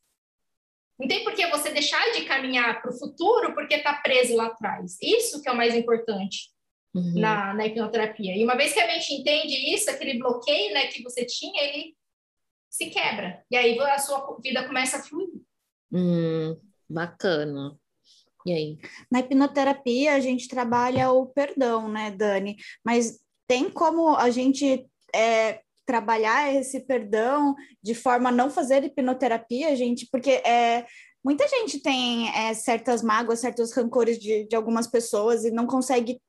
[0.99, 4.47] Não tem por que você deixar de caminhar para o futuro porque está preso lá
[4.47, 4.97] atrás.
[5.01, 6.51] Isso que é o mais importante
[6.95, 7.21] uhum.
[7.21, 8.35] na, na hipnoterapia.
[8.35, 11.95] E uma vez que a mente entende isso, aquele bloqueio né, que você tinha, ele
[12.71, 13.45] se quebra.
[13.51, 15.29] E aí a sua vida começa a fluir.
[15.93, 17.79] Hum, bacana.
[18.47, 18.79] E aí?
[19.11, 22.57] Na hipnoterapia, a gente trabalha o perdão, né, Dani?
[22.85, 29.77] Mas tem como a gente é, trabalhar esse perdão de forma a não fazer hipnoterapia,
[29.77, 30.09] gente?
[30.11, 30.85] Porque é,
[31.25, 36.21] muita gente tem é, certas mágoas, certos rancores de, de algumas pessoas e não consegue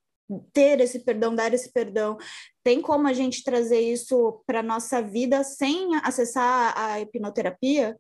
[0.54, 2.18] ter esse perdão, dar esse perdão.
[2.64, 7.98] Tem como a gente trazer isso para nossa vida sem acessar a hipnoterapia?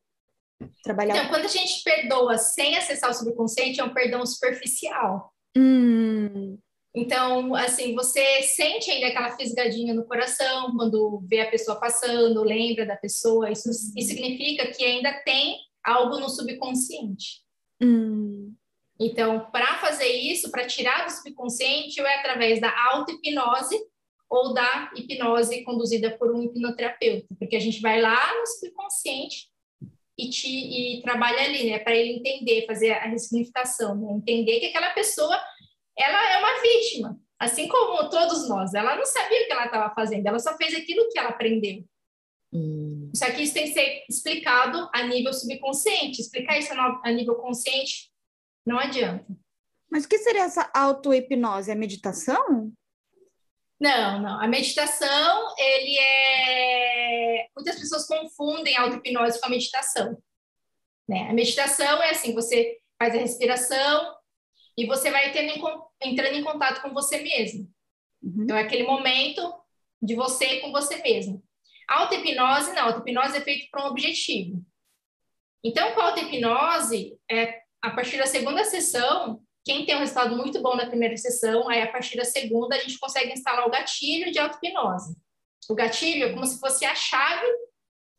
[0.84, 1.16] Trabalhar.
[1.16, 5.32] Então, quando a gente perdoa sem acessar o subconsciente, é um perdão superficial.
[5.56, 6.58] Hum.
[6.98, 12.88] Então, assim, você sente ainda aquela fisgadinha no coração quando vê a pessoa passando, lembra
[12.88, 13.52] da pessoa.
[13.52, 17.44] Isso, isso significa que ainda tem algo no subconsciente.
[17.80, 18.52] Hum.
[19.00, 23.80] Então, para fazer isso, para tirar do subconsciente, ou é através da auto-hipnose
[24.28, 29.50] ou da hipnose conduzida por um hipnoterapeuta, porque a gente vai lá no subconsciente
[30.18, 34.14] e, te, e trabalha ali, né, para ele entender, fazer a ressignificação, né?
[34.14, 35.40] entender que aquela pessoa
[35.98, 38.74] ela é uma vítima, assim como todos nós.
[38.74, 41.84] Ela não sabia o que ela estava fazendo, ela só fez aquilo que ela aprendeu.
[42.54, 43.12] Hum.
[43.16, 46.22] Só que isso tem que ser explicado a nível subconsciente.
[46.22, 48.12] Explicar isso a nível consciente
[48.66, 49.26] não adianta.
[49.90, 51.72] Mas o que seria essa auto-hipnose?
[51.72, 52.72] É meditação?
[53.80, 54.42] Não, não.
[54.42, 57.48] A meditação, ele é...
[57.56, 60.18] Muitas pessoas confundem a auto-hipnose com a meditação.
[61.08, 61.30] Né?
[61.30, 64.17] A meditação é assim, você faz a respiração,
[64.78, 65.54] e você vai tendo,
[66.02, 67.70] entrando em contato com você mesmo.
[68.22, 68.44] Uhum.
[68.44, 69.42] Então, é aquele momento
[70.02, 71.44] de você com você mesmo.
[71.88, 72.84] Auto-hipnose, não.
[72.84, 74.64] Auto-hipnose é feita para um objetivo.
[75.64, 80.62] Então, com a auto-hipnose, é, a partir da segunda sessão, quem tem um resultado muito
[80.62, 84.32] bom na primeira sessão, aí a partir da segunda a gente consegue instalar o gatilho
[84.32, 85.18] de auto-hipnose.
[85.70, 87.46] O gatilho é como se fosse a chave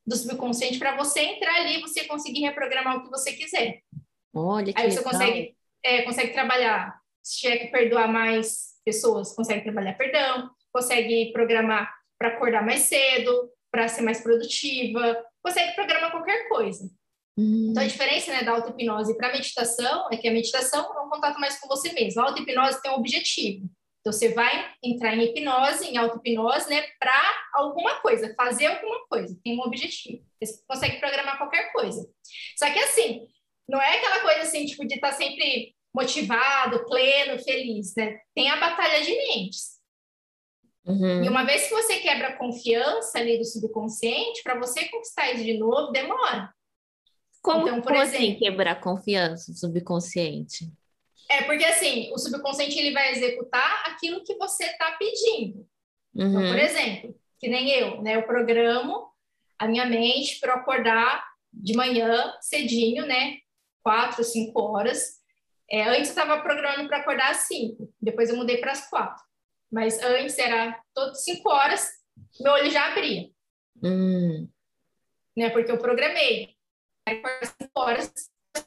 [0.06, 3.80] do subconsciente para você entrar ali e você conseguir reprogramar o que você quiser.
[4.34, 5.12] Olha que Aí você legal.
[5.12, 11.92] consegue é, consegue trabalhar, se tiver que perdoar mais pessoas, consegue trabalhar perdão, consegue programar
[12.18, 16.90] para acordar mais cedo, para ser mais produtiva, consegue programar qualquer coisa.
[17.38, 17.68] Hum.
[17.70, 21.08] Então, a diferença né, da auto-hipnose para a meditação é que a meditação é um
[21.08, 22.20] contato mais com você mesmo.
[22.20, 23.68] A auto-hipnose tem um objetivo.
[24.00, 27.22] Então, você vai entrar em hipnose, em auto-hipnose, né, para
[27.54, 30.24] alguma coisa, fazer alguma coisa, tem um objetivo.
[30.42, 32.08] Você consegue programar qualquer coisa.
[32.56, 33.28] Só que, assim,
[33.68, 38.18] não é aquela coisa assim, tipo, de estar tá sempre motivado, pleno, feliz, né?
[38.34, 39.78] Tem a batalha de mentes.
[40.86, 41.24] Uhum.
[41.24, 45.44] E uma vez que você quebra a confiança ali do subconsciente, para você conquistar isso
[45.44, 46.52] de novo, demora.
[47.42, 50.70] Como, então, por como assim exemplo, assim quebrar a confiança do subconsciente?
[51.30, 55.66] É porque assim, o subconsciente ele vai executar aquilo que você está pedindo.
[56.14, 56.30] Uhum.
[56.30, 58.16] Então, por exemplo, que nem eu, né?
[58.16, 59.08] Eu programo
[59.58, 63.36] a minha mente para acordar de manhã cedinho, né?
[63.88, 65.18] Quatro, cinco horas.
[65.70, 69.24] É, antes eu estava programando para acordar às cinco, depois eu mudei para as quatro.
[69.72, 71.88] Mas antes era todas cinco horas,
[72.38, 73.30] meu olho já abria.
[73.82, 74.46] Hum.
[75.34, 76.54] Né, porque eu programei.
[77.06, 78.12] Acordar cinco horas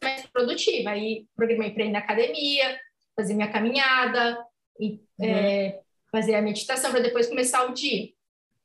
[0.01, 0.89] mais produtiva.
[0.89, 2.79] Aí programei para ir na academia,
[3.15, 4.43] fazer minha caminhada,
[4.79, 5.25] e, uhum.
[5.25, 5.81] é,
[6.11, 8.09] fazer a meditação para depois começar o dia.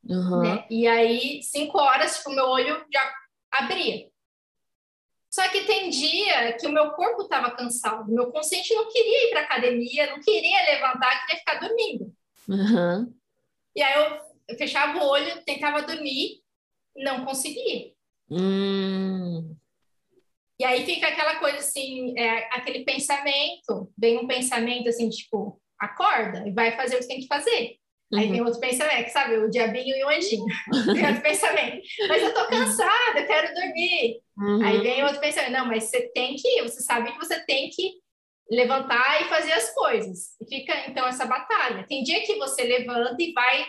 [0.08, 0.40] Uhum.
[0.40, 0.66] Né?
[0.70, 3.14] E aí, cinco horas, tipo, meu olho já
[3.50, 4.08] abria.
[5.36, 9.30] Só que tem dia que o meu corpo estava cansado, meu consciente não queria ir
[9.32, 12.10] para academia, não queria levantar, queria ficar dormindo.
[12.48, 13.14] Uhum.
[13.76, 14.02] E aí
[14.48, 16.40] eu, fechava o olho, tentava dormir,
[16.96, 17.92] não conseguia.
[18.30, 19.54] Hum.
[20.58, 26.48] E aí fica aquela coisa assim, é, aquele pensamento, vem um pensamento assim, tipo, acorda
[26.48, 27.76] e vai fazer o que tem que fazer.
[28.12, 28.18] Uhum.
[28.20, 29.36] Aí vem outro pensamento, sabe?
[29.38, 30.46] O diabinho e o anjinho.
[30.94, 31.82] Vem outro pensamento.
[32.08, 34.20] Mas eu tô cansada, eu quero dormir.
[34.38, 34.64] Uhum.
[34.64, 35.52] Aí vem outro pensamento.
[35.52, 37.94] Não, mas você tem que ir, você sabe que você tem que
[38.48, 40.36] levantar e fazer as coisas.
[40.40, 41.84] E fica, então, essa batalha.
[41.88, 43.66] Tem dia que você levanta e vai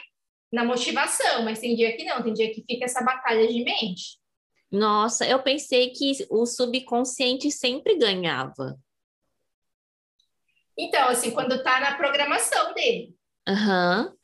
[0.54, 4.20] na motivação, mas tem dia que não, tem dia que fica essa batalha de mente.
[4.72, 8.78] Nossa, eu pensei que o subconsciente sempre ganhava.
[10.78, 13.16] Então, assim, quando tá na programação dele.
[13.48, 14.06] Aham.
[14.06, 14.17] Uhum.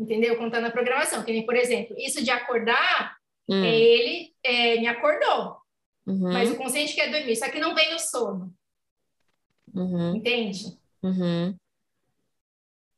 [0.00, 0.50] Entendeu?
[0.50, 1.22] Tá na programação.
[1.22, 3.62] Que nem, por exemplo, isso de acordar, hum.
[3.62, 5.58] ele é, me acordou.
[6.06, 6.32] Uhum.
[6.32, 8.52] Mas o consciente quer dormir, só que não vem no sono.
[9.74, 10.16] Uhum.
[10.16, 10.78] Entende?
[11.02, 11.54] Uhum.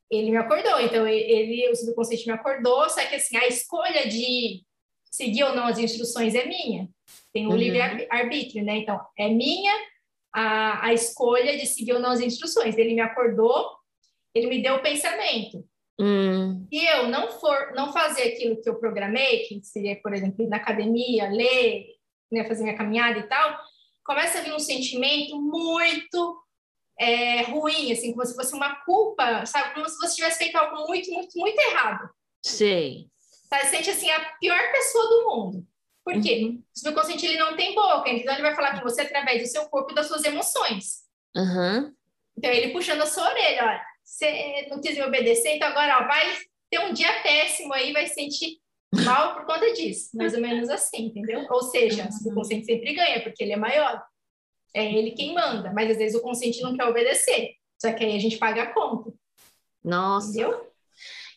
[0.08, 4.62] Ele me acordou, então ele, o subconsciente me acordou, só que assim, a escolha de
[5.10, 6.88] seguir ou não as instruções é minha.
[7.32, 7.56] Tem o uhum.
[7.56, 8.76] livre-arbítrio, né?
[8.76, 9.72] Então, é minha
[10.32, 12.76] a, a escolha de seguir ou não as instruções.
[12.76, 13.70] Ele me acordou,
[14.34, 15.66] ele me deu o pensamento.
[16.02, 16.66] Hum.
[16.68, 20.48] Se eu não for, não fazer aquilo que eu programei, que seria, por exemplo, ir
[20.48, 21.86] na academia, ler,
[22.30, 23.56] né, fazer minha caminhada e tal,
[24.04, 26.42] começa a vir um sentimento muito
[26.98, 29.74] é, ruim, assim, como se fosse uma culpa, sabe?
[29.74, 32.10] Como se você tivesse feito algo muito, muito, muito errado.
[32.44, 33.06] Sei.
[33.48, 35.66] Você sente, assim, a pior pessoa do mundo.
[36.04, 36.42] Por quê?
[36.42, 36.62] Uhum.
[36.74, 39.66] O subconsciente, ele não tem boca, então ele vai falar com você através do seu
[39.66, 41.02] corpo e das suas emoções.
[41.36, 41.94] Uhum.
[42.36, 46.06] Então, ele puxando a sua orelha, olha, você não quis me obedecer, então agora, ó,
[46.06, 46.36] vai
[46.70, 48.58] ter um dia péssimo aí, vai sentir
[49.04, 50.10] mal por conta disso.
[50.14, 51.46] Mais ou menos assim, entendeu?
[51.50, 54.02] Ou seja, o subconsciente sempre ganha, porque ele é maior.
[54.74, 57.54] É ele quem manda, mas às vezes o consciente não quer obedecer.
[57.80, 59.12] Só que aí a gente paga a conta.
[59.82, 60.28] Nossa.
[60.28, 60.70] Entendeu?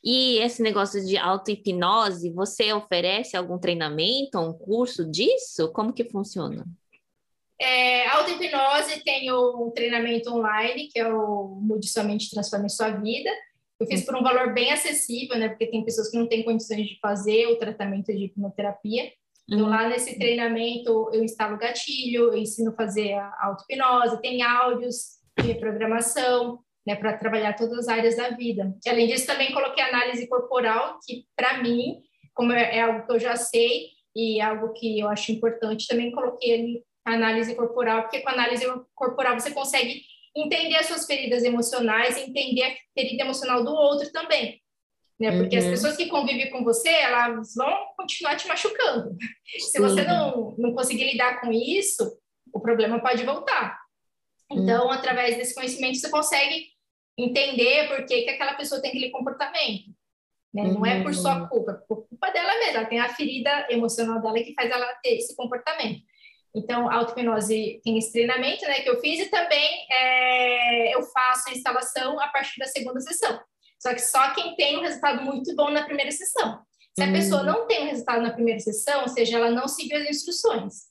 [0.04, 5.72] E esse negócio de auto-hipnose, você oferece algum treinamento, um curso disso?
[5.72, 6.66] Como que funciona?
[7.60, 13.30] É, auto-hipnose tem um treinamento online, que é o Mude Sua Mente Transforme Sua Vida.
[13.80, 15.50] Eu fiz por um valor bem acessível, né?
[15.50, 19.12] Porque tem pessoas que não têm condições de fazer o tratamento de hipnoterapia.
[19.48, 19.70] Então, uhum.
[19.70, 25.54] lá nesse treinamento, eu instalo gatilho, eu ensino a fazer a auto-hipnose, tem áudios de
[25.56, 28.76] programação, né, para trabalhar todas as áreas da vida.
[28.86, 32.02] E, além disso, também coloquei análise corporal, que para mim,
[32.34, 35.88] como é, é, algo que eu já sei e é algo que eu acho importante,
[35.88, 40.02] também coloquei ali a análise corporal, porque com a análise corporal você consegue
[40.36, 44.62] entender as suas feridas emocionais, entender a ferida emocional do outro também
[45.20, 45.38] né?
[45.38, 45.64] Porque uhum.
[45.64, 49.16] as pessoas que convivem com você, elas vão continuar te machucando.
[49.46, 49.60] Sim.
[49.72, 52.20] Se você não, não conseguir lidar com isso,
[52.54, 53.80] o problema pode voltar.
[54.52, 54.92] Então, uhum.
[54.92, 56.68] através desse conhecimento, você consegue
[57.18, 59.90] entender por que, que aquela pessoa tem aquele comportamento.
[60.54, 60.64] Né?
[60.64, 60.74] Uhum.
[60.74, 61.48] Não é por sua uhum.
[61.48, 62.80] culpa, é por culpa dela mesma.
[62.80, 66.02] Ela tem a ferida emocional dela que faz ela ter esse comportamento.
[66.56, 71.50] Então, a auto-hipnose tem esse treinamento né, que eu fiz e também é, eu faço
[71.50, 73.40] a instalação a partir da segunda sessão.
[73.78, 76.62] Só que só quem tem um resultado muito bom na primeira sessão.
[76.98, 77.48] Se a pessoa uhum.
[77.48, 80.86] não tem um resultado na primeira sessão, ou seja, ela não seguiu as instruções,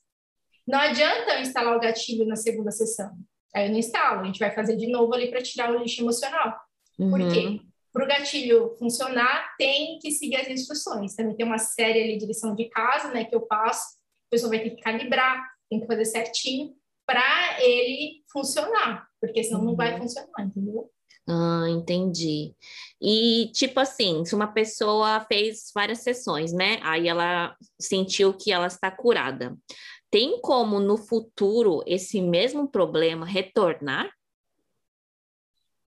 [0.67, 3.11] não adianta eu instalar o gatilho na segunda sessão.
[3.55, 6.03] Aí eu não instalo, a gente vai fazer de novo ali para tirar o lixo
[6.03, 6.59] emocional.
[6.99, 7.11] Uhum.
[7.11, 7.47] Por quê?
[7.47, 7.61] Uhum.
[7.93, 11.15] Para o gatilho funcionar, tem que seguir as instruções.
[11.15, 13.85] Também tem uma série ali de lição de casa, né, que eu passo.
[14.27, 16.75] A pessoa vai ter que calibrar, tem que fazer certinho
[17.07, 19.67] para ele funcionar, porque senão uhum.
[19.67, 19.99] não vai uhum.
[19.99, 20.91] funcionar, entendeu?
[21.27, 22.55] Ah, entendi.
[23.01, 26.79] E, tipo assim, se uma pessoa fez várias sessões, né?
[26.83, 29.57] Aí ela sentiu que ela está curada.
[30.11, 34.11] Tem como no futuro esse mesmo problema retornar?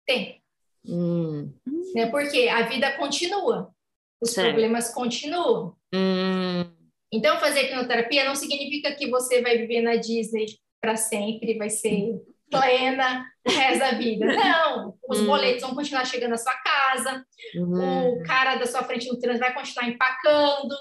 [0.07, 0.43] Tem.
[0.85, 1.53] Hum.
[1.95, 2.07] Né?
[2.11, 3.75] Porque a vida continua,
[4.21, 4.49] os certo.
[4.49, 5.77] problemas continuam.
[5.95, 6.82] Hum.
[7.13, 10.47] Então, fazer quimioterapia não significa que você vai viver na Disney
[10.81, 14.27] para sempre, vai ser plena o resto da vida.
[14.27, 15.27] Não, os hum.
[15.27, 18.21] boletos vão continuar chegando na sua casa, uhum.
[18.21, 20.75] o cara da sua frente no trânsito vai continuar empacando.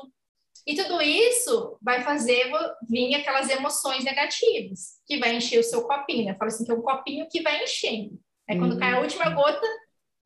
[0.68, 2.52] E tudo isso vai fazer
[2.88, 6.30] vir aquelas emoções negativas, que vai encher o seu copinho.
[6.30, 8.20] Eu falo assim, que é um copinho que vai enchendo.
[8.48, 8.80] Aí quando uhum.
[8.80, 9.04] cai a uhum.
[9.04, 9.66] última gota,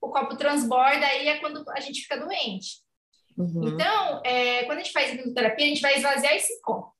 [0.01, 2.84] o copo transborda, aí é quando a gente fica doente.
[3.37, 3.67] Uhum.
[3.67, 6.93] Então, é, quando a gente faz terapia, a gente vai esvaziar esse copo.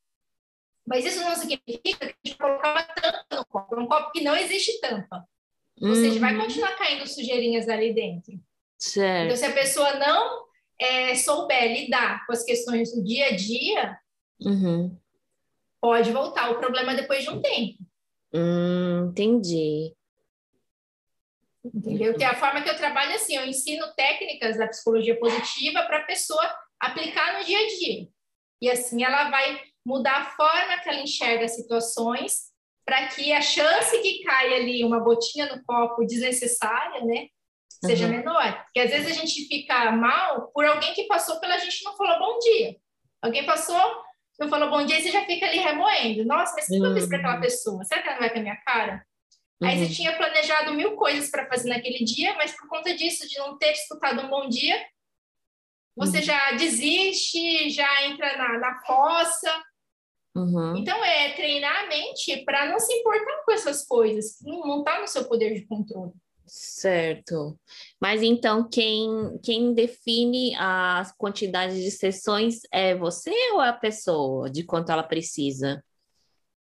[0.85, 4.11] Mas isso não significa que a gente vai colocar uma tampa no copo, um copo
[4.11, 5.25] que não existe tampa.
[5.81, 5.95] Ou uhum.
[5.95, 8.39] seja, vai continuar caindo sujeirinhas ali dentro.
[8.77, 9.25] Certo.
[9.25, 10.45] Então, se a pessoa não
[10.79, 13.97] é, souber lidar com as questões do dia a dia,
[14.41, 14.95] uhum.
[15.81, 17.79] pode voltar o problema depois de um tempo.
[18.33, 19.93] Hum, entendi.
[21.73, 22.15] Entendeu?
[22.15, 25.99] Que é a forma que eu trabalho assim, eu ensino técnicas da psicologia positiva para
[25.99, 26.43] a pessoa
[26.79, 28.07] aplicar no dia a dia.
[28.61, 32.53] E assim ela vai mudar a forma que ela enxerga as situações
[32.85, 37.27] para que a chance que caia ali uma gotinha no copo desnecessária, né,
[37.83, 38.11] seja uhum.
[38.11, 38.63] menor.
[38.65, 41.97] Porque às vezes a gente fica mal por alguém que passou pela gente e não
[41.97, 42.75] falou bom dia.
[43.21, 43.81] Alguém passou,
[44.39, 46.25] não falou bom dia e você já fica ali remoendo.
[46.25, 47.41] Nossa, mas o que eu fiz para aquela uhum.
[47.41, 47.83] pessoa?
[47.85, 49.05] Será que ela não vai com a minha cara?
[49.61, 49.67] Uhum.
[49.67, 49.91] Aí você uhum.
[49.91, 53.71] tinha planejado mil coisas para fazer naquele dia, mas por conta disso, de não ter
[53.71, 54.75] escutado um bom dia,
[55.95, 56.23] você uhum.
[56.23, 59.63] já desiste, já entra na, na fossa.
[60.35, 60.75] Uhum.
[60.75, 65.07] Então, é treinar a mente para não se importar com essas coisas, não está no
[65.07, 66.11] seu poder de controle.
[66.45, 67.57] Certo.
[67.99, 74.63] Mas então, quem, quem define a quantidade de sessões é você ou a pessoa, de
[74.63, 75.83] quanto ela precisa?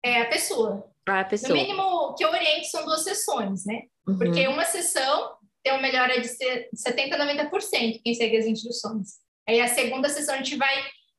[0.04, 0.89] É a pessoa.
[1.10, 1.50] Ah, a pessoa.
[1.50, 3.82] No mínimo, que eu oriento são duas sessões, né?
[4.08, 4.18] Uhum.
[4.18, 9.16] Porque uma sessão tem uma melhora de 70% a 90%, quem segue as instruções.
[9.48, 10.74] Aí a segunda sessão a gente vai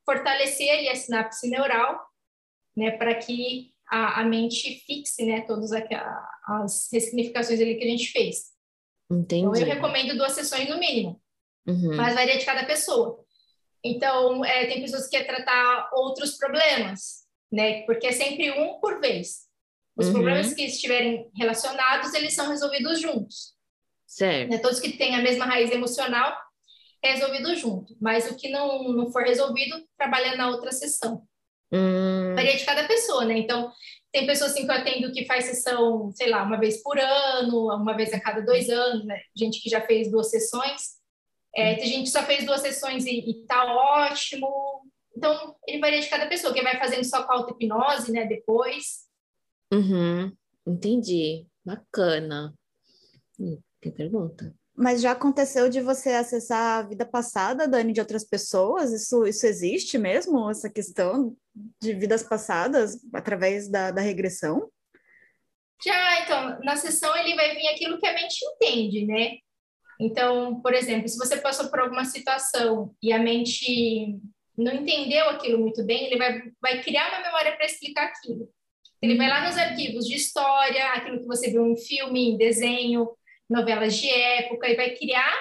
[0.05, 2.01] fortalecer ali a sinapse neural,
[2.77, 8.11] né, para que a, a, mente fixe, né, todas as ressignificações ali que a gente
[8.11, 8.51] fez.
[9.11, 9.47] Entendi.
[9.47, 11.21] Então eu recomendo duas sessões no mínimo,
[11.67, 11.97] uhum.
[11.97, 13.25] mas varia de cada pessoa.
[13.85, 19.01] Então, é, tem pessoas que querem tratar outros problemas, né, porque é sempre um por
[19.01, 19.50] vez.
[20.01, 20.15] Os uhum.
[20.15, 23.55] problemas que estiverem relacionados, eles são resolvidos juntos.
[24.07, 24.51] Certo.
[24.51, 24.59] Né?
[24.59, 26.35] Todos que têm a mesma raiz emocional,
[27.03, 27.95] é resolvido junto.
[28.01, 31.23] Mas o que não, não for resolvido, trabalha na outra sessão.
[31.71, 32.35] Hum.
[32.35, 33.39] Varia de cada pessoa, né?
[33.39, 33.71] Então,
[34.11, 37.67] tem pessoas assim que eu atendo que faz sessão, sei lá, uma vez por ano,
[37.75, 39.21] uma vez a cada dois anos, né?
[39.37, 40.99] Gente que já fez duas sessões.
[41.55, 44.49] É, tem gente que só fez duas sessões e, e tá ótimo.
[45.15, 46.55] Então, ele varia de cada pessoa.
[46.55, 48.25] Quem vai fazendo só com auto-hipnose, né?
[48.25, 49.10] Depois.
[49.73, 50.33] Uhum.
[50.67, 51.47] Entendi.
[51.65, 52.55] Bacana.
[53.81, 54.55] Tem pergunta?
[54.75, 58.93] Mas já aconteceu de você acessar a vida passada, Dani, de outras pessoas?
[58.93, 61.37] Isso, isso existe mesmo, essa questão
[61.81, 64.71] de vidas passadas através da, da regressão?
[65.85, 69.39] Já, então, na sessão ele vai vir aquilo que a mente entende, né?
[69.99, 74.19] Então, por exemplo, se você passou por alguma situação e a mente
[74.57, 78.49] não entendeu aquilo muito bem, ele vai, vai criar uma memória para explicar aquilo.
[79.03, 83.09] Ele vai lá nos arquivos de história, aquilo que você viu em filme, em desenho,
[83.49, 85.35] novelas de época e vai criar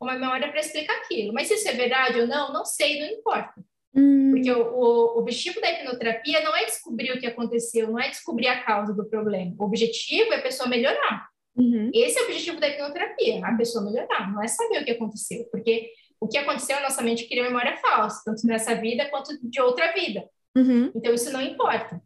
[0.00, 1.32] uma memória para explicar aquilo.
[1.32, 3.54] Mas se isso é verdade ou não, não sei, não importa.
[3.94, 4.30] Hum.
[4.32, 8.48] Porque o, o, objetivo da hipnoterapia não é descobrir o que aconteceu, não é descobrir
[8.48, 9.54] a causa do problema.
[9.58, 11.28] O objetivo é a pessoa melhorar.
[11.54, 11.90] Uhum.
[11.92, 15.44] Esse é o objetivo da hipnoterapia, a pessoa melhorar, não é saber o que aconteceu.
[15.50, 19.60] Porque o que aconteceu, a nossa mente cria memória falsa, tanto nessa vida quanto de
[19.60, 20.24] outra vida.
[20.56, 20.90] Uhum.
[20.94, 22.00] Então, isso não importa.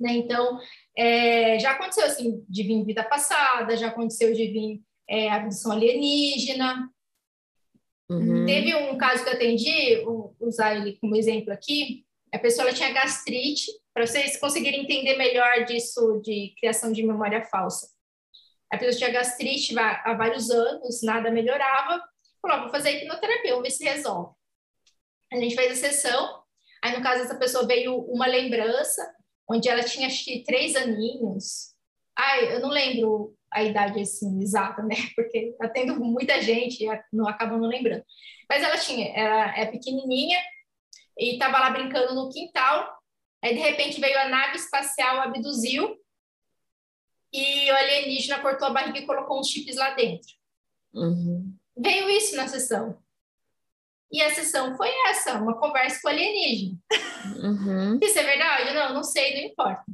[0.00, 0.12] Né?
[0.14, 0.58] Então,
[0.96, 6.90] é, já aconteceu assim, de vir vida passada, já aconteceu de vir é, abdução alienígena.
[8.08, 8.46] Uhum.
[8.46, 12.92] Teve um caso que eu atendi, vou usar ele como exemplo aqui, a pessoa tinha
[12.92, 17.88] gastrite, para vocês conseguirem entender melhor disso de criação de memória falsa.
[18.72, 22.02] A pessoa tinha gastrite há vários anos, nada melhorava,
[22.40, 24.32] falou, vou fazer hipnoterapia, vamos ver se resolve.
[25.32, 26.42] A gente fez a sessão,
[26.82, 29.02] aí no caso essa pessoa veio uma lembrança,
[29.50, 31.74] onde ela tinha acho que três aninhos.
[32.16, 34.94] Ai, eu não lembro a idade assim exata, né?
[35.16, 38.04] Porque atendo muita gente e não acabo não lembrando.
[38.48, 40.38] Mas ela tinha, ela é pequenininha
[41.18, 42.98] e estava lá brincando no quintal.
[43.42, 45.96] Aí de repente veio a nave espacial, abduziu
[47.32, 50.30] e o alienígena cortou a barriga e colocou uns chips lá dentro.
[50.92, 51.56] Uhum.
[51.76, 53.00] Veio isso na sessão.
[54.12, 56.76] E a sessão foi essa, uma conversa com o alienígena.
[57.42, 57.98] Uhum.
[58.02, 58.74] Isso é verdade?
[58.74, 59.84] Não, não sei, não importa.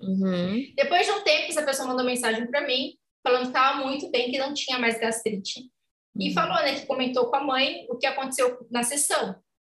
[0.00, 0.72] Uhum.
[0.76, 2.96] Depois de um tempo, essa pessoa mandou mensagem para mim,
[3.26, 5.68] falando que estava muito bem, que não tinha mais gastrite.
[6.18, 6.34] E uhum.
[6.34, 9.36] falou, né, que comentou com a mãe o que aconteceu na sessão.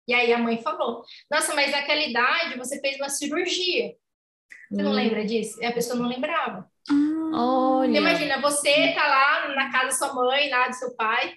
[0.08, 3.94] E aí a mãe falou: Nossa, mas naquela idade você fez uma cirurgia.
[4.72, 4.96] Você não hum.
[4.96, 5.62] lembra disso?
[5.62, 6.70] E a pessoa não lembrava.
[7.34, 7.98] Olha.
[7.98, 11.36] Imagina, você tá lá na casa da sua mãe, lá do seu pai,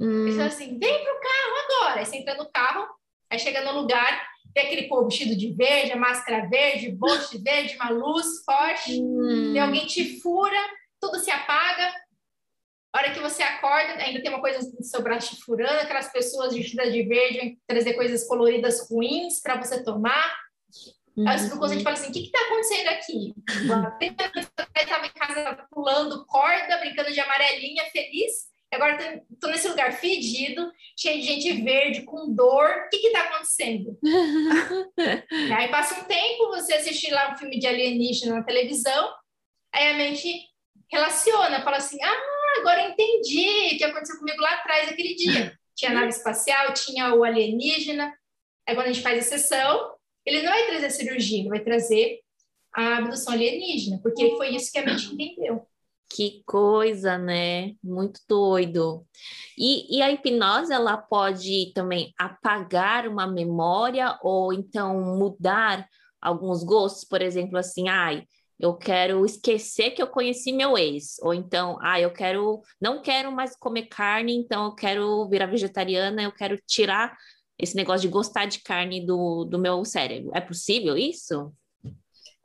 [0.00, 0.26] Hum.
[0.26, 2.00] E fala assim, vem pro carro agora.
[2.00, 2.88] Aí você entra no carro,
[3.28, 7.76] aí chega no lugar, tem aquele povo vestido de verde, a máscara verde, bote verde,
[7.76, 9.52] uma luz forte, hum.
[9.52, 10.58] tem alguém te fura,
[11.00, 11.94] tudo se apaga.
[12.92, 16.10] A hora que você acorda, ainda tem uma coisa no seu braço te furando, aquelas
[16.10, 20.36] pessoas vestidas de verde trazer coisas coloridas ruins para você tomar.
[21.16, 21.28] Uhum.
[21.28, 23.34] Aí a gente fala assim: o que está acontecendo aqui?
[24.82, 28.50] estava em casa pulando corda, brincando de amarelinha, feliz.
[28.72, 32.68] Agora tô nesse lugar fedido, cheio de gente verde, com dor.
[32.86, 33.98] O que que tá acontecendo?
[35.56, 39.12] aí passa um tempo, você assiste lá um filme de alienígena na televisão,
[39.74, 40.32] aí a mente
[40.90, 45.58] relaciona, fala assim: ah, agora eu entendi o que aconteceu comigo lá atrás, aquele dia.
[45.74, 48.14] Tinha nave espacial, tinha o alienígena.
[48.68, 49.94] Aí quando a gente faz a sessão,
[50.24, 52.20] ele não vai trazer cirurgia, ele vai trazer
[52.72, 55.66] a abdução alienígena, porque foi isso que a mente entendeu.
[56.12, 57.74] Que coisa, né?
[57.82, 59.06] Muito doido.
[59.56, 65.86] E, e, a hipnose, ela pode também apagar uma memória ou então mudar
[66.20, 68.24] alguns gostos, por exemplo, assim, ai,
[68.58, 73.32] eu quero esquecer que eu conheci meu ex, ou então, ah, eu quero, não quero
[73.32, 77.16] mais comer carne, então eu quero virar vegetariana, eu quero tirar
[77.58, 80.30] esse negócio de gostar de carne do, do meu cérebro.
[80.34, 81.52] É possível isso?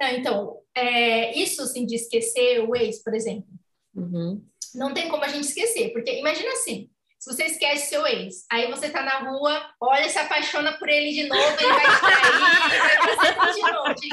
[0.02, 3.48] Então, é, isso assim de esquecer o ex, por exemplo,
[3.96, 4.44] uhum.
[4.74, 8.70] não tem como a gente esquecer, porque imagina assim, se você esquece seu ex, aí
[8.70, 12.40] você tá na rua, olha, se apaixona por ele de novo, ele vai te trair,
[12.40, 14.10] vai fazer tudo de novo, de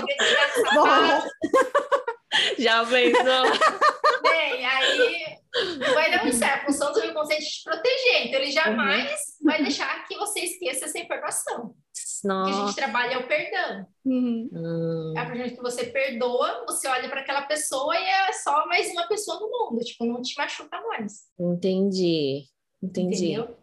[2.62, 3.44] Já pensou?
[4.22, 5.41] Bem, aí
[5.94, 6.62] vai dar um certo.
[6.62, 8.26] A função do subconsciente te proteger.
[8.26, 9.46] Então, ele jamais uhum.
[9.46, 11.74] vai deixar que você esqueça essa informação.
[12.24, 12.50] Nossa.
[12.50, 13.86] O que a gente trabalha é o perdão.
[14.04, 14.50] Uhum.
[14.52, 15.14] Hum.
[15.16, 18.90] É a partir que você perdoa, você olha para aquela pessoa e é só mais
[18.92, 19.84] uma pessoa no mundo.
[19.84, 21.24] Tipo, não te machuca mais.
[21.38, 22.44] Entendi.
[22.82, 23.32] Entendi.
[23.32, 23.56] Entendeu?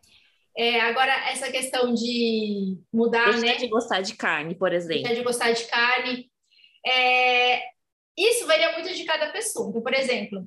[0.57, 3.55] É, agora, essa questão de mudar, Deixa né?
[3.55, 5.03] de gostar de carne, por exemplo.
[5.03, 6.29] Deixar de gostar de carne.
[6.85, 7.61] É,
[8.17, 9.69] isso varia muito de cada pessoa.
[9.69, 10.45] Então, por exemplo,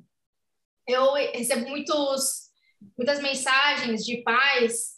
[0.87, 2.49] eu recebo muitos,
[2.97, 4.93] muitas mensagens de pais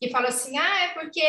[0.00, 1.22] que falam assim: ah, é porque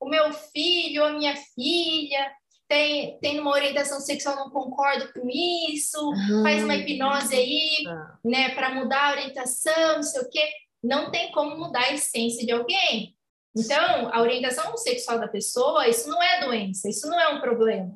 [0.00, 2.32] o meu filho ou a minha filha
[2.68, 6.42] tem, tem uma orientação sexual, não concordo com isso, uhum.
[6.42, 8.30] faz uma hipnose aí, uhum.
[8.30, 10.48] né, para mudar a orientação, não sei o quê.
[10.82, 13.16] Não tem como mudar a essência de alguém.
[13.56, 17.94] Então, a orientação sexual da pessoa, isso não é doença, isso não é um problema.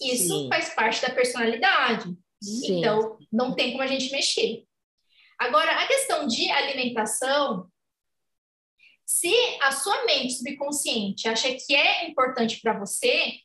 [0.00, 0.48] Isso Sim.
[0.48, 2.16] faz parte da personalidade.
[2.42, 2.78] Sim.
[2.78, 4.65] Então, não tem como a gente mexer.
[5.38, 7.70] Agora, a questão de alimentação,
[9.04, 9.32] se
[9.62, 13.40] a sua mente subconsciente acha que é importante para você,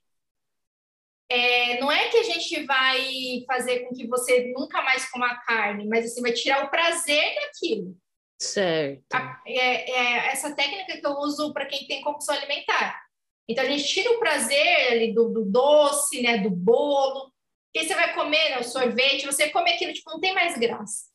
[1.29, 5.87] é, não é que a gente vai fazer com que você nunca mais coma carne,
[5.87, 7.95] mas assim, vai tirar o prazer daquilo.
[8.37, 9.13] Certo.
[9.13, 13.01] A, é, é essa técnica que eu uso para quem tem compulsão alimentar.
[13.47, 17.31] Então a gente tira o prazer ali do, do doce, né, do bolo.
[17.71, 21.10] Porque você vai comer né, o sorvete, você come aquilo, tipo, não tem mais graça.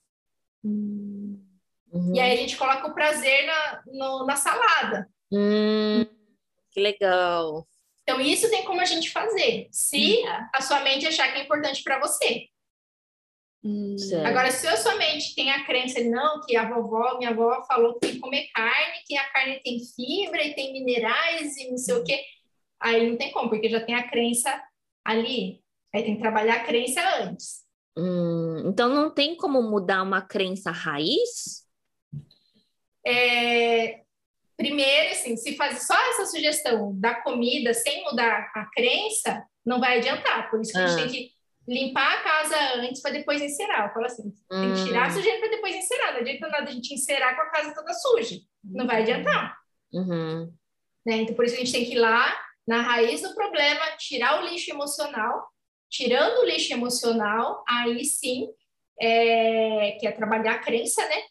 [0.66, 2.14] Uhum.
[2.14, 5.08] E aí a gente coloca o prazer na, no, na salada.
[5.32, 6.04] Hum,
[6.70, 7.66] que legal.
[8.02, 10.48] Então, isso tem como a gente fazer, se uhum.
[10.54, 12.46] a sua mente achar que é importante para você.
[13.64, 13.96] Hum.
[14.24, 17.94] Agora, se a sua mente tem a crença, não, que a vovó, minha avó falou
[17.94, 21.76] que tem que comer carne, que a carne tem fibra e tem minerais e não
[21.76, 22.22] sei o quê,
[22.80, 24.62] aí não tem como, porque já tem a crença
[25.04, 25.60] ali.
[25.92, 27.65] Aí tem que trabalhar a crença antes.
[27.97, 31.64] Hum, então não tem como mudar uma crença raiz?
[33.07, 34.01] É,
[34.57, 39.99] primeiro, assim, se fazer só essa sugestão da comida sem mudar a crença, não vai
[39.99, 40.51] adiantar.
[40.51, 40.84] Por isso que ah.
[40.84, 41.09] a gente ah.
[41.09, 41.36] tem que
[41.68, 43.88] limpar a casa antes para depois encerar.
[43.88, 45.12] Eu falo assim, tem que tirar a hum.
[45.12, 46.12] sujeira para depois encerar.
[46.12, 48.36] Não adianta nada a gente encerar com a casa toda suja.
[48.64, 49.57] Não vai adiantar.
[49.92, 50.53] Uhum.
[51.07, 51.16] Né?
[51.18, 52.36] Então, por isso a gente tem que ir lá
[52.66, 55.49] na raiz do problema, tirar o lixo emocional.
[55.91, 58.49] Tirando o lixo emocional, aí sim,
[59.01, 61.22] é, que é trabalhar a crença, né?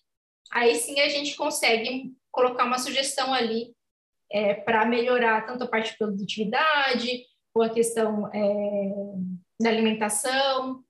[0.51, 3.75] Aí sim a gente consegue colocar uma sugestão ali
[4.31, 8.93] é, para melhorar tanto a parte de produtividade, ou a questão é,
[9.59, 10.83] da alimentação.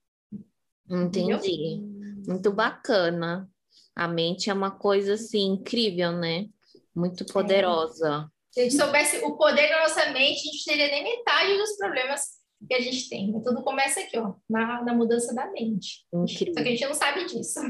[0.88, 1.32] Entendi.
[1.32, 2.24] Entendeu?
[2.26, 3.48] Muito bacana.
[3.94, 6.48] A mente é uma coisa assim incrível, né?
[6.94, 7.32] Muito é.
[7.32, 8.30] poderosa.
[8.30, 8.36] É.
[8.52, 11.76] Se a gente soubesse o poder da nossa mente, a gente teria nem metade dos
[11.76, 12.22] problemas
[12.66, 13.32] que a gente tem.
[13.42, 16.06] Tudo começa aqui, ó, na, na mudança da mente.
[16.12, 16.54] Incrível.
[16.54, 17.60] Só que a gente não sabe disso.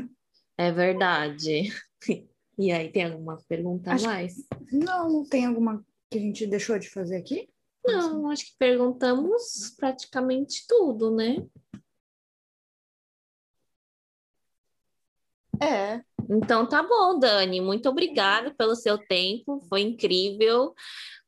[0.59, 1.72] É verdade.
[2.59, 4.37] E aí, tem alguma pergunta a mais?
[4.72, 7.51] Não, não tem alguma que a gente deixou de fazer aqui?
[7.84, 11.37] Não, acho que perguntamos praticamente tudo, né?
[15.62, 16.03] É.
[16.28, 17.61] Então tá bom, Dani.
[17.61, 19.61] Muito obrigada pelo seu tempo.
[19.68, 20.74] Foi incrível.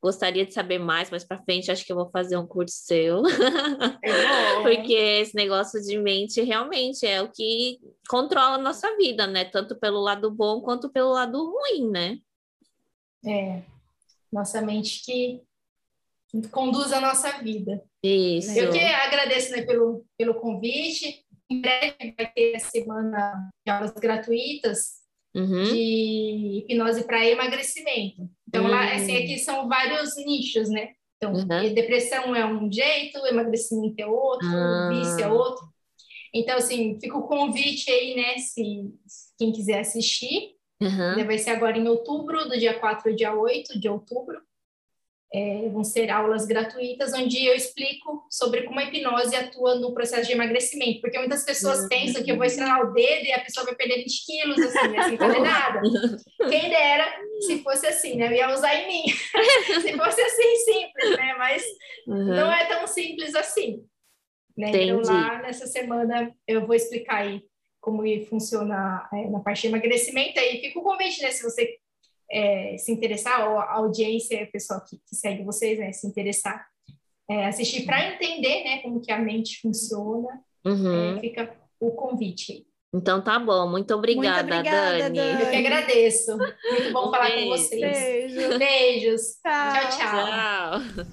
[0.01, 3.22] Gostaria de saber mais, mas para frente acho que eu vou fazer um curso seu.
[4.05, 7.78] É Porque esse negócio de mente realmente é o que
[8.09, 9.44] controla a nossa vida, né?
[9.44, 12.18] Tanto pelo lado bom quanto pelo lado ruim, né?
[13.26, 13.62] É.
[14.32, 15.42] Nossa mente que
[16.51, 17.82] conduz a nossa vida.
[18.03, 18.57] Isso.
[18.57, 21.24] Eu que agradeço né, pelo, pelo convite.
[21.51, 25.64] Em breve vai ter a semana de aulas gratuitas uhum.
[25.64, 28.29] de hipnose para emagrecimento.
[28.47, 28.70] Então, uhum.
[28.70, 30.91] lá, assim, aqui são vários nichos, né?
[31.16, 31.74] Então, uhum.
[31.74, 34.89] depressão é um jeito, emagrecimento é outro, uhum.
[34.91, 35.66] vício é outro.
[36.33, 38.39] Então, assim, fica o convite aí, né?
[38.39, 38.93] Se
[39.39, 40.57] quem quiser assistir.
[40.81, 41.26] Uhum.
[41.26, 44.41] Vai ser agora em outubro, do dia 4 ao dia 8 de outubro.
[45.33, 50.26] É, vão ser aulas gratuitas onde eu explico sobre como a hipnose atua no processo
[50.26, 51.89] de emagrecimento, porque muitas pessoas uhum.
[51.89, 54.97] pensam que eu vou ensinar o dedo e a pessoa vai perder 20 quilos, assim,
[54.97, 55.83] assim, fazer nada.
[56.49, 57.07] Quem dera
[57.41, 58.29] se fosse assim, né?
[58.29, 59.05] Eu ia usar em mim.
[59.83, 61.35] se fosse assim, simples, né?
[61.37, 61.62] Mas
[62.07, 62.24] uhum.
[62.35, 63.85] não é tão simples assim.
[64.57, 64.70] Né?
[64.74, 67.43] Então, lá nessa semana eu vou explicar aí
[67.81, 70.41] como funciona é, na parte de emagrecimento.
[70.41, 71.31] Aí fica o convite, né?
[71.31, 71.79] Se você
[72.31, 75.93] é, se interessar, ou a audiência, o pessoal que, que segue vocês, né?
[75.93, 76.66] Se interessar,
[77.29, 78.79] é, assistir para entender, né?
[78.79, 80.41] Como que a mente funciona.
[80.64, 81.16] Uhum.
[81.16, 82.66] É, fica o convite.
[82.93, 85.18] Então tá bom, muito obrigada, muito obrigada Dani.
[85.18, 85.43] Dani.
[85.43, 86.37] Eu que agradeço.
[86.39, 87.45] Muito bom um falar beijo.
[87.45, 87.81] com vocês.
[87.81, 88.59] Beijo.
[88.59, 89.22] Beijos.
[89.43, 90.26] Tchau, tchau.
[90.97, 91.07] tchau.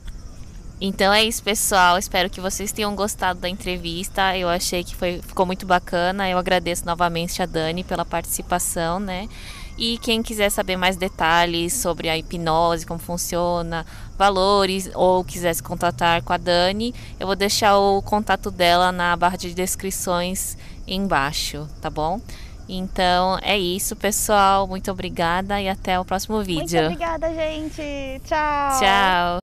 [0.79, 1.97] Então é isso, pessoal.
[1.97, 4.37] Espero que vocês tenham gostado da entrevista.
[4.37, 6.29] Eu achei que foi, ficou muito bacana.
[6.29, 9.29] Eu agradeço novamente a Dani pela participação, né?
[9.77, 13.85] E quem quiser saber mais detalhes sobre a hipnose, como funciona,
[14.17, 19.15] valores, ou quiser se contatar com a Dani, eu vou deixar o contato dela na
[19.15, 20.57] barra de descrições
[20.87, 22.21] embaixo, tá bom?
[22.67, 24.67] Então é isso, pessoal.
[24.67, 26.81] Muito obrigada e até o próximo vídeo.
[26.81, 28.21] Muito obrigada, gente.
[28.25, 28.79] Tchau.
[28.79, 29.33] Tchau.